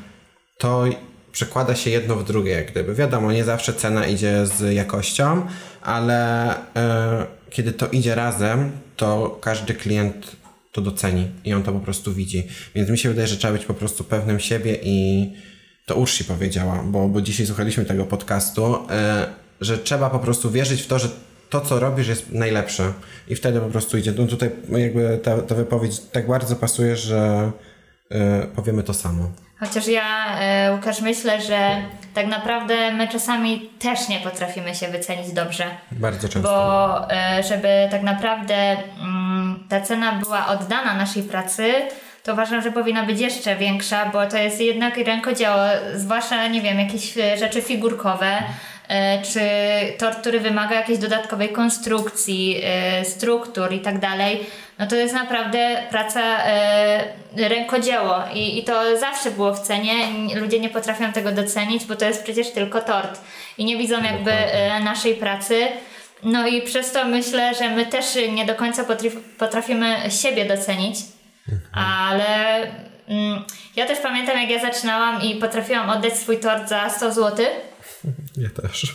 [0.58, 0.84] to
[1.32, 2.94] przekłada się jedno w drugie, jak gdyby.
[2.94, 5.46] Wiadomo, nie zawsze cena idzie z jakością,
[5.82, 10.36] ale e, kiedy to idzie razem, to każdy klient
[10.72, 12.48] to doceni i on to po prostu widzi.
[12.74, 15.28] Więc mi się wydaje, że trzeba być po prostu pewnym siebie i
[15.86, 19.26] to Ursi powiedziała, bo, bo dzisiaj słuchaliśmy tego podcastu, e,
[19.60, 21.08] że trzeba po prostu wierzyć w to, że
[21.50, 22.92] to, co robisz, jest najlepsze.
[23.28, 24.12] I wtedy po prostu idzie.
[24.18, 27.50] No tutaj jakby ta, ta wypowiedź tak bardzo pasuje, że
[28.12, 28.16] y,
[28.56, 29.32] powiemy to samo.
[29.64, 31.76] Chociaż ja, e, Łukasz, myślę, że
[32.14, 35.64] tak naprawdę my czasami też nie potrafimy się wycenić dobrze.
[35.92, 36.48] Bardzo często.
[36.48, 41.72] Bo e, żeby tak naprawdę mm, ta cena była oddana naszej pracy,
[42.22, 45.56] to uważam, że powinna być jeszcze większa, bo to jest jednak rękodzieło,
[45.94, 48.42] zwłaszcza, nie wiem, jakieś e, rzeczy figurkowe,
[49.32, 49.40] czy
[49.98, 54.46] tort, który wymaga jakiejś dodatkowej konstrukcji, e, struktur i tak dalej,
[54.78, 59.94] no to jest naprawdę praca e, rękodzieło I, i to zawsze było w cenie.
[60.34, 63.20] Ludzie nie potrafią tego docenić, bo to jest przecież tylko tort
[63.58, 65.68] i nie widzą jakby e, naszej pracy.
[66.22, 70.96] No i przez to myślę, że my też nie do końca potraf, potrafimy siebie docenić,
[71.72, 72.56] ale
[73.08, 73.44] mm,
[73.76, 77.46] ja też pamiętam jak ja zaczynałam i potrafiłam oddać swój tort za 100 zł.
[78.36, 78.94] Ja też.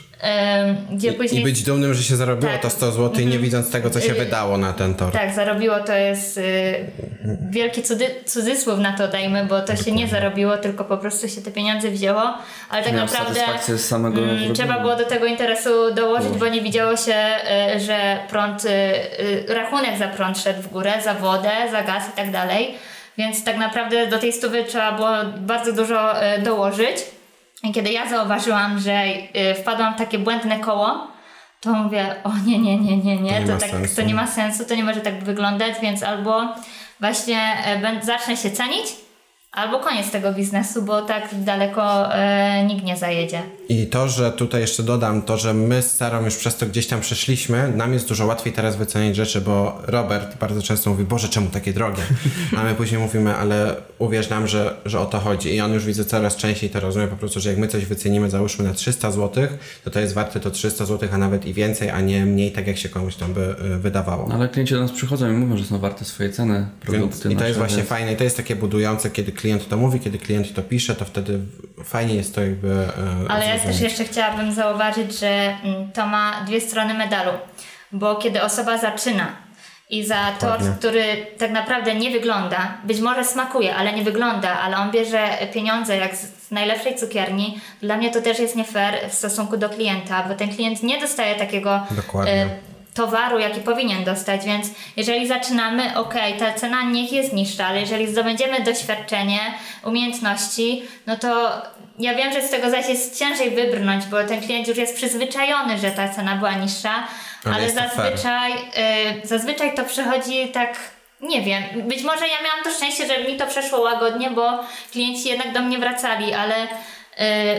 [0.91, 1.41] Gdzie I, później...
[1.41, 2.62] I być dumnym, że się zarobiło Tak.
[2.62, 5.12] to 100 zł i nie widząc tego, co się Y, wydało na ten tor.
[5.12, 6.41] Tak, zarobiło to jest y,
[7.50, 11.41] wielki cudy, cudzysłów na to dajmy, bo to się nie zarobiło, tylko po prostu się
[11.41, 12.38] te pieniądze wzięło,
[12.70, 16.48] ale tak Miał naprawdę satysfakcję z samego mm, trzeba było do tego interesu dołożyć, bo
[16.48, 17.15] nie widziało się,
[17.76, 22.04] y, że prąd, y, y, rachunek za prąd szedł w górę, za wodę, za gaz
[22.13, 22.76] i tak dalej,
[23.17, 27.17] więc tak naprawdę do tej stówy trzeba było bardzo dużo y, dołożyć.
[27.63, 29.04] I kiedy ja zauważyłam, że
[29.52, 31.08] y, wpadłam w takie błędne koło,
[31.62, 33.96] to mówię, o nie, nie, nie, nie, nie, To nie tak, sensu.
[33.96, 36.41] to nie ma sensu, to nie może tak wyglądać, więc albo
[37.00, 38.86] właśnie e, zacznę się cenić,
[39.58, 43.41] albo koniec tego biznesu, bo tak daleko e, nikt nie zajedzie.
[43.70, 46.88] I to, że tutaj jeszcze dodam, to, że my z Sarą już przez to gdzieś
[46.88, 51.30] tam przeszliśmy, nam jest dużo łatwiej teraz wycenić rzeczy, bo Robert bardzo często mówi, Boże,
[51.30, 52.04] czemu takie drogie?
[52.58, 55.56] A my później mówimy, ale uwierz nam, że, że o to chodzi.
[55.56, 58.30] I on już widzę coraz częściej to rozumie po prostu, że jak my coś wycenimy,
[58.30, 59.48] załóżmy na 300 zł,
[59.84, 62.67] to to jest warte to 300 zł, a nawet i więcej, a nie mniej, tak
[62.67, 64.28] jak się komuś tam by y, wydawało.
[64.30, 67.38] No, ale klienci do nas przychodzą i mówią, że są warte swoje ceny produkty Więc,
[67.38, 70.00] I to jest właśnie więc- fajne i to jest takie budujące, kiedy klient to mówi,
[70.00, 71.40] kiedy klient to pisze, to wtedy
[71.84, 73.82] fajnie jest to jakby e, Ale ja też zrozumieć.
[73.82, 77.32] jeszcze chciałabym zauważyć, że mm, to ma dwie strony medalu,
[77.92, 79.28] bo kiedy osoba zaczyna
[79.90, 81.04] i za tort, który
[81.38, 86.16] tak naprawdę nie wygląda, być może smakuje, ale nie wygląda, ale on bierze pieniądze jak
[86.16, 90.24] z z najlepszej cukierni, dla mnie to też jest nie fair w stosunku do klienta,
[90.30, 92.50] bo ten klient nie dostaje takiego Dokładnie.
[92.98, 98.08] Towaru, jaki powinien dostać, więc jeżeli zaczynamy, ok, ta cena niech jest niższa, ale jeżeli
[98.08, 99.40] zdobędziemy doświadczenie,
[99.84, 101.62] umiejętności, no to
[102.00, 105.78] ja wiem, że z tego zaś jest ciężej wybrnąć, bo ten klient już jest przyzwyczajony,
[105.78, 107.08] że ta cena była niższa,
[107.46, 110.78] Ale ale, zazwyczaj, y, zazwyczaj to przychodzi tak,
[111.22, 114.60] nie wiem, być może ja miałam to szczęście, że mi to przeszło łagodnie, bo
[114.92, 116.56] klienci jednak do mnie wracali, ale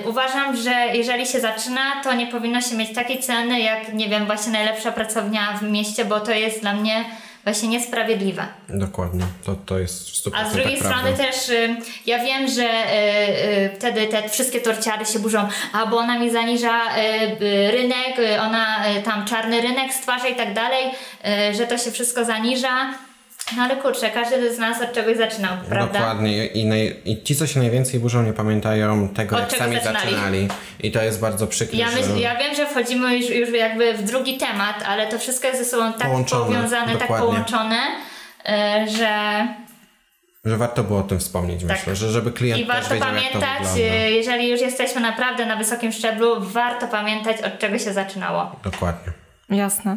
[0.05, 4.27] uważam, że jeżeli się zaczyna, to nie powinno się mieć takiej ceny, jak, nie wiem,
[4.27, 7.05] właśnie najlepsza pracownia w mieście, bo to jest dla mnie
[7.45, 8.47] właśnie niesprawiedliwe.
[8.69, 10.99] Dokładnie, to, to jest w 100% A z drugiej prawda.
[10.99, 15.87] strony też y, ja wiem, że y, y, wtedy te wszystkie torciary się burzą, a
[15.87, 20.37] bo ona mi zaniża y, y, rynek, y, ona y, tam czarny rynek stwarza i
[20.37, 20.85] tak dalej,
[21.51, 22.95] y, że to się wszystko zaniża.
[23.57, 25.99] No ale kurczę, każdy z nas od czegoś zaczynał, prawda?
[25.99, 29.75] Dokładnie I, naj, i ci, co się najwięcej burzą, nie pamiętają tego, Od jak sami
[29.75, 30.11] zaczynali.
[30.11, 30.49] zaczynali.
[30.81, 31.97] I to jest bardzo przykre, Ja, że...
[31.97, 35.59] myśl, ja wiem, że wchodzimy już, już jakby w drugi temat, ale to wszystko jest
[35.61, 37.27] ze sobą tak Połączone, powiązane, tak dokładnie.
[37.27, 37.79] połączone,
[38.87, 39.09] y, że
[40.45, 41.77] że warto było o tym wspomnieć, Tak.
[41.79, 45.57] myślę, że żeby klient I też warto wiedział, pamiętać, y, jeżeli już jesteśmy naprawdę na
[45.57, 48.57] wysokim szczeblu, warto pamiętać, od czego się zaczynało.
[48.65, 49.13] Dokładnie.
[49.51, 49.97] Jasne.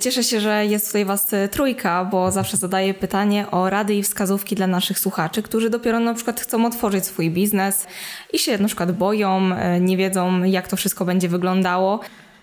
[0.00, 4.02] Cieszę się, że jest tutaj Was e, trójka, bo zawsze zadaję pytanie o rady i
[4.02, 7.86] wskazówki dla naszych słuchaczy, którzy dopiero na przykład chcą otworzyć swój biznes
[8.32, 12.00] i się na przykład boją, e, nie wiedzą jak to wszystko będzie wyglądało.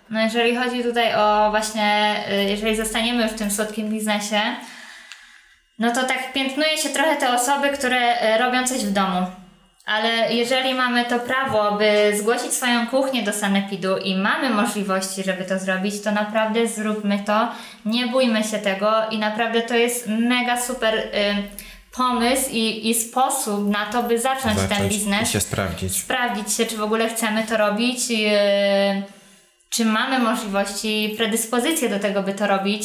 [0.09, 4.41] No jeżeli chodzi tutaj o właśnie, y, jeżeli zostaniemy już w tym słodkim biznesie,
[5.79, 9.25] no to tak piętnuje się trochę te osoby, które robią coś w domu.
[9.89, 15.43] Ale jeżeli mamy to prawo, by zgłosić swoją kuchnię do Sanepidu i mamy możliwości, żeby
[15.43, 17.51] to zrobić, to naprawdę zróbmy to.
[17.85, 21.03] Nie bójmy się tego i naprawdę to jest mega super y,
[21.91, 25.97] pomysł i, i sposób na to, by zacząć, ten Zacząć biznes i się sprawdzić.
[25.97, 28.29] sprawdzić się, czy w ogóle chcemy to robić, yy,
[29.69, 32.83] czy mamy możliwości, predyspozycje do tego, by to robić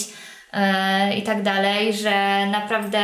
[0.53, 3.03] yy, i tak dalej, że naprawdę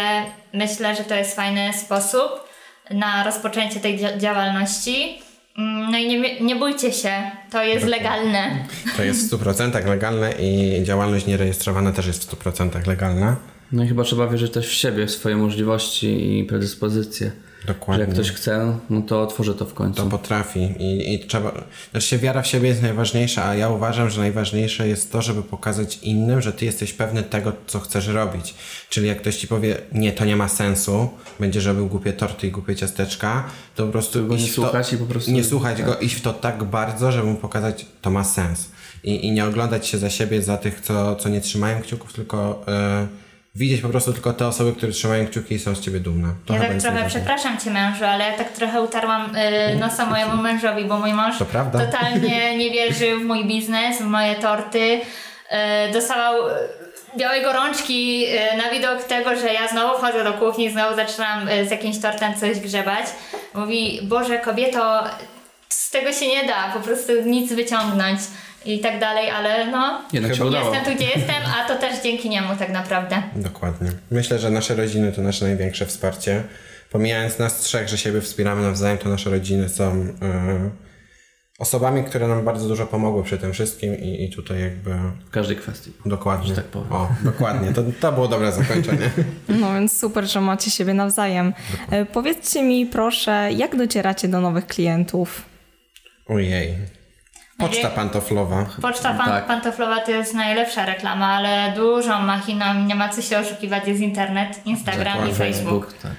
[0.52, 2.49] myślę, że to jest fajny sposób
[2.90, 5.18] na rozpoczęcie tej dzia- działalności.
[5.58, 7.12] Mm, No i nie, nie bójcie się,
[7.50, 8.64] to jest legalne.
[8.96, 13.36] To jest w 100% legalne i działalność nierejestrowana też jest w 100% legalna.
[13.72, 17.30] No i chyba trzeba wierzyć też w siebie, w swoje możliwości i predyspozycje.
[17.66, 18.04] Dokładnie.
[18.04, 20.02] Że jak ktoś chce, no to otworzy to w końcu.
[20.02, 21.52] To potrafi i, i trzeba.
[21.90, 25.98] Znaczy wiara w siebie jest najważniejsza, a ja uważam, że najważniejsze jest to, żeby pokazać
[26.02, 28.54] innym, że ty jesteś pewny tego, co chcesz robić.
[28.88, 31.08] Czyli jak ktoś ci powie, nie, to nie ma sensu,
[31.40, 33.44] będziesz robił głupie torty i głupie ciasteczka,
[33.74, 36.14] to po prostu Go nie w to, słuchać i po prostu- Nie słuchać go, iść
[36.14, 38.68] w to tak bardzo, żeby mu pokazać, to ma sens.
[39.04, 42.64] I, i nie oglądać się za siebie, za tych, co, co nie trzymają kciuków, tylko
[42.68, 43.06] e,
[43.54, 46.28] widzieć po prostu tylko te osoby, które trzymają kciuki i są z ciebie dumne.
[46.46, 50.42] To Ja tak trochę przepraszam cię mężu, ale ja tak trochę utarłam y, nosa mojemu
[50.42, 51.86] mężowi, bo mój mąż To prawda.
[51.86, 55.00] totalnie nie wierzył w mój biznes, w moje torty.
[55.88, 56.52] Y, dostawał y,
[57.18, 61.66] białej gorączki y, na widok tego, że ja znowu wchodzę do kuchni, znowu zaczynam y,
[61.66, 63.06] z jakimś tortem coś grzebać.
[63.54, 65.04] Mówi, Boże kobieto,
[65.68, 68.20] z tego się nie da po prostu nic wyciągnąć
[68.64, 70.74] i tak dalej, ale no Jednak się udało.
[70.74, 73.22] jestem tu gdzie jestem, a to też dzięki niemu tak naprawdę.
[73.36, 73.90] Dokładnie.
[74.10, 76.42] Myślę, że nasze rodziny to nasze największe wsparcie.
[76.90, 79.84] Pomijając nas trzech, że siebie wspieramy nawzajem, to nasze rodziny są
[80.22, 80.70] e,
[81.58, 84.90] osobami, które nam bardzo dużo pomogły przy tym wszystkim i, i tutaj jakby
[85.26, 85.92] W każdej kwestii.
[86.06, 86.48] dokładnie.
[86.48, 86.92] Że tak powiem.
[86.92, 87.72] O, dokładnie.
[87.72, 89.10] To, to było dobre zakończenie.
[89.60, 91.52] No więc super, że macie siebie nawzajem.
[91.90, 95.42] E, Powiedzcie mi proszę, jak docieracie do nowych klientów?
[96.26, 96.74] Ojej.
[97.60, 98.66] Poczta pantoflowa.
[98.82, 99.46] Poczta pan, Tak.
[99.46, 104.66] pantoflowa to jest najlepsza reklama, ale dużą machiną, nie ma co się oszukiwać, jest internet,
[104.66, 105.32] Instagram Dokładnie.
[105.32, 105.92] i Facebook.
[106.02, 106.12] tak.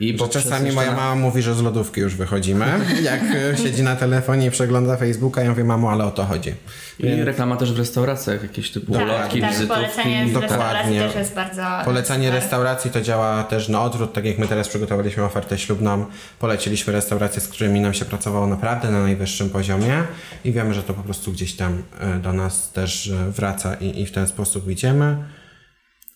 [0.00, 2.66] I Że poprzez czasami moja na- mama mówi, że z lodówki już wychodzimy.
[3.02, 6.54] Jak e, siedzi na telefonie i przegląda Facebooka, ja mówię, mamo, ale o to chodzi.
[6.98, 9.74] I reklama też w restauracjach, jakieś typu Tak, ulotki, tak, wizytówki.
[9.82, 10.48] polecenie z Dokładnie.
[10.56, 11.62] restauracji też jest bardzo...
[11.84, 12.40] Polecanie super.
[12.42, 16.06] restauracji to działa też na odwrót, tak jak my teraz przygotowaliśmy ofertę ślubną,
[16.38, 20.02] poleciliśmy restauracje, z którymi nam się pracowało naprawdę na najwyższym poziomie
[20.44, 24.00] i wiemy, że to po prostu gdzieś tam e, do nas też e, wraca i,
[24.02, 25.16] i w ten sposób idziemy.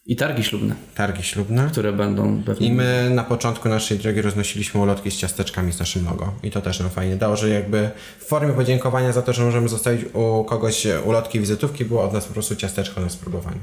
[0.06, 1.68] I targi ślubne, Targi ślubne.
[1.72, 2.66] które będą pewnie...
[2.66, 6.32] I my na początku naszej drogi roznosiliśmy ulotki z ciasteczkami z naszym logo.
[6.42, 9.68] I to też nam fajnie dało, że jakby w formie podziękowania za to, że możemy
[9.68, 13.60] zostawić u kogoś ulotki, wizytówki, było od nas po prostu ciasteczko na spróbowanie.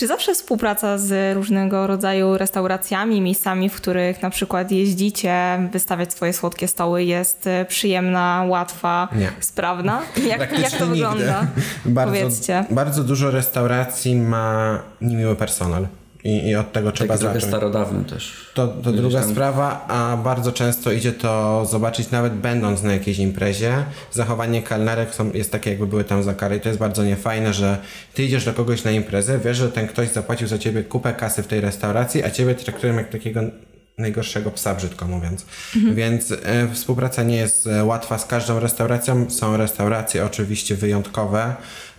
[0.00, 5.34] Czy zawsze współpraca z różnego rodzaju restauracjami, miejscami, w których na przykład jeździcie,
[5.72, 9.30] wystawiać swoje słodkie stoły jest e, przyjemna, łatwa, Nie.
[9.40, 10.02] sprawna?
[10.28, 10.86] Jak, jak to nigdy.
[10.86, 11.46] wygląda?
[11.84, 12.64] Bardzo, Powiedzcie.
[12.70, 15.86] bardzo dużo restauracji ma niemiły personel.
[16.24, 17.44] I, I od tego trzeba zacząć.
[17.44, 18.50] starodawny też.
[18.54, 23.18] To, to druga tam- sprawa, a bardzo często idzie to zobaczyć nawet będąc na jakiejś
[23.18, 23.84] imprezie.
[24.12, 27.54] Zachowanie kelnerek są, jest takie jakby były tam za karę i to jest bardzo niefajne,
[27.54, 27.78] że
[28.14, 31.42] ty idziesz do kogoś na imprezę, wiesz, że ten ktoś zapłacił za ciebie kupę kasy
[31.42, 33.40] w tej restauracji, a ciebie traktują jak takiego
[33.98, 35.46] najgorszego psa, brzydko mówiąc.
[35.94, 39.30] Więc e, współpraca nie jest e, łatwa z każdą restauracją.
[39.30, 41.54] Są restauracje oczywiście wyjątkowe,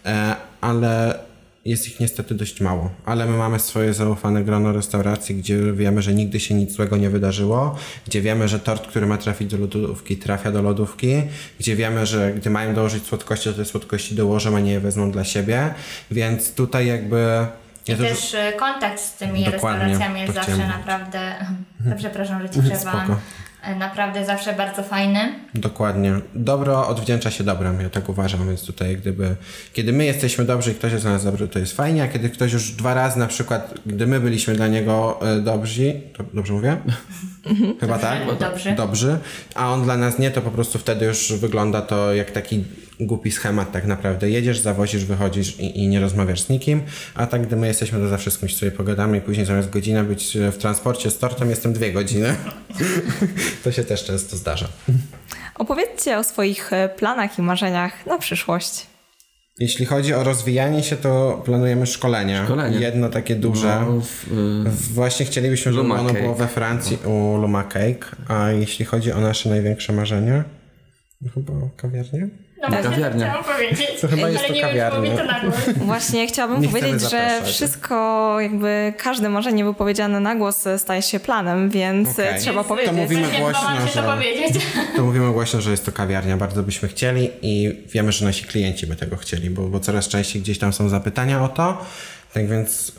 [0.05, 1.19] e, ale
[1.65, 2.89] jest ich niestety dość mało.
[3.06, 7.10] Ale my mamy swoje zaufane grono restauracji, gdzie wiemy, że nigdy się nic złego nie
[7.10, 7.76] wydarzyło,
[8.08, 11.24] gdzie wiemy, że tort, który ma trafić do lodówki, trafia do lodówki,
[11.60, 15.12] gdzie wiemy, że gdy mają dołożyć słodkości, to te słodkości dołożą, a nie je wezmą
[15.12, 15.74] dla siebie.
[16.12, 17.47] Więc tutaj jakby...
[17.88, 21.36] I Ja też y, kontakt z tymi Dokładnie, restauracjami jest zawsze naprawdę...
[21.97, 23.12] Przepraszam, że ci przerwałam.
[23.12, 25.34] Y, Naprawdę zawsze bardzo fajny.
[25.55, 26.13] Dokładnie.
[26.35, 29.35] Dobro odwdzięcza się dobrem, ja tak uważam, więc tutaj gdyby,
[29.73, 32.29] kiedy my jesteśmy dobrzy i ktoś jest dla nas dobry, to jest fajnie, a kiedy
[32.29, 36.53] ktoś już dwa razy na przykład, gdy my byliśmy dla niego e, dobrzy, to dobrze
[36.53, 36.77] mówię?
[37.79, 38.37] Chyba tak?
[38.39, 38.71] Dobrzy.
[38.75, 39.17] Dobrzy,
[39.55, 42.63] a on dla nas nie, to po prostu wtedy już wygląda to jak taki
[42.99, 44.29] głupi schemat tak naprawdę.
[44.29, 46.81] Jedziesz, zawozisz, wychodzisz i, i nie rozmawiasz z nikim,
[47.15, 50.03] a tak gdy my jesteśmy, to zawsze z kimś sobie pogadamy i później zamiast godzina
[50.03, 52.35] być w transporcie z tortem, jestem dwie godziny.
[53.63, 54.67] to się też często zdarza.
[55.62, 58.88] Opowiedzcie o swoich e, planach i marzeniach na przyszłość.
[59.60, 62.45] Jeśli chodzi o rozwijanie się, to planujemy szkolenia.
[62.45, 62.80] Szkolenie.
[62.80, 63.82] Jedno takie duże.
[63.86, 66.21] No, w, y, Właśnie chcielibyśmy, żeby Luma ono Cake.
[66.21, 68.06] było we Francji u Luma Cake.
[68.28, 70.43] A jeśli chodzi o nasze największe marzenia,
[71.21, 72.30] no chyba kawiarnię?
[72.62, 73.26] No właśnie, Kawiarnia.
[73.28, 74.02] chciałam powiedzieć.
[74.02, 75.02] To chyba jest ale to nie kawiarnia.
[75.02, 75.76] wiem, czy mówię to na głos.
[75.86, 81.69] Właśnie chciałabym powiedzieć, że wszystko, jakby każde marzenie wypowiedziane na głos e, staje się planem,
[81.69, 82.41] więc e, Okej.
[82.41, 82.93] trzeba To powiedzieć.
[82.95, 84.63] mówimy Właśnie głośno, że- to powiedzieć.
[84.95, 86.38] To mówimy głośno, że jest to kawiarnia.
[86.38, 90.41] Bardzo byśmy chcieli i wiemy, że nasi klienci by tego chcieli, bo, bo coraz częściej
[90.41, 91.86] gdzieś tam są zapytania o to.
[92.34, 92.93] Tak więc yy,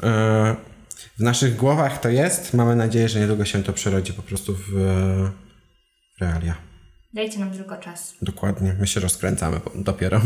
[1.19, 2.55] w naszych głowach to jest.
[2.55, 4.61] Mamy nadzieję, że niedługo się to przerodzi po prostu w,
[6.19, 6.55] w realia.
[7.15, 8.15] Dajcie nam tylko czas.
[8.23, 10.21] Dokładnie, my się rozkręcamy dopiero.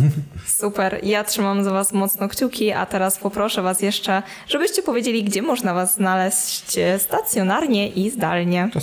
[0.46, 5.42] Super, ja trzymam za Was mocno kciuki, a teraz poproszę Was jeszcze, żebyście powiedzieli, gdzie
[5.42, 8.70] można Was znaleźć e, stacjonarnie i zdalnie.
[8.72, 8.80] To.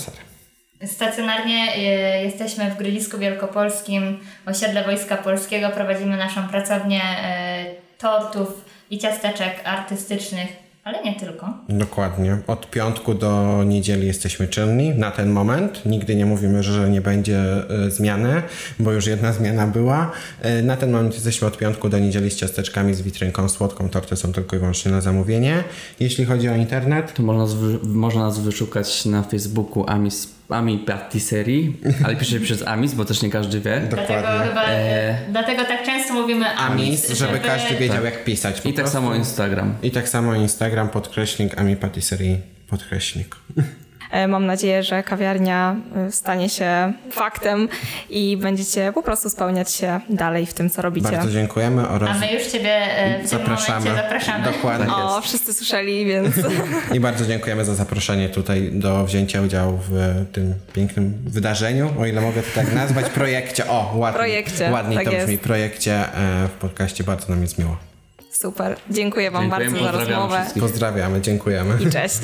[0.87, 5.69] Stacjonarnie y, jesteśmy w Grodzisku Wielkopolskim, osiedle Wojska Polskiego.
[5.69, 11.53] Prowadzimy naszą pracownię y, tortów i ciasteczek artystycznych ale nie tylko.
[11.69, 12.37] Dokładnie.
[12.47, 15.85] Od piątku do niedzieli jesteśmy czynni na ten moment.
[15.85, 18.41] Nigdy nie mówimy, że nie będzie e, zmiany,
[18.79, 20.11] bo już jedna zmiana była.
[20.41, 23.89] E, na ten moment jesteśmy od piątku do niedzieli z ciasteczkami, z witrynką słodką.
[23.89, 25.63] Torty są tylko i wyłącznie na zamówienie.
[25.99, 31.71] Jeśli chodzi o internet, To można, można nas wyszukać na Facebooku Amis, Ami Patisserie,
[32.05, 33.81] ale pisze się przez Amis, bo też nie każdy wie.
[33.89, 34.47] Dlatego Dokładnie.
[34.47, 38.61] chyba, dlatego tak często mówimy Amis, żeby każdy wiedział jak pisać.
[38.65, 39.75] I tak samo Instagram.
[39.83, 42.37] I tak samo Instagram, podkreśnik, Ami Patisserie,
[42.69, 43.35] podkreśnik.
[44.13, 45.75] E, Mam nadzieję, że kawiarnia
[46.07, 47.69] e, stanie się faktem
[48.09, 51.11] i będziecie po prostu spełniać się dalej w tym, co robicie.
[51.11, 53.95] Bardzo dziękujemy oraz A my już Ciebie e, w zapraszamy.
[53.95, 54.43] zapraszamy.
[54.45, 54.93] Dokładnie.
[54.93, 56.35] O, wszyscy słyszeli, więc
[56.93, 62.21] I bardzo dziękujemy za zaproszenie tutaj do wzięcia udziału w tym pięknym wydarzeniu, o ile
[62.21, 63.67] mogę to tak nazwać, projekcie.
[63.67, 65.43] O, ładnie, Projekcie, ładniej tak to brzmi, jest.
[65.43, 66.03] projekcie
[66.47, 67.03] w podcaście.
[67.03, 67.77] Bardzo nam jest miło.
[68.31, 68.75] super.
[68.89, 70.63] Dziękuję Wam Dziękujemy, bardzo za pozdrawiamy rozmowę wszystkich.
[70.63, 71.77] Pozdrawiamy, dziękujemy.
[71.83, 72.19] i cześć.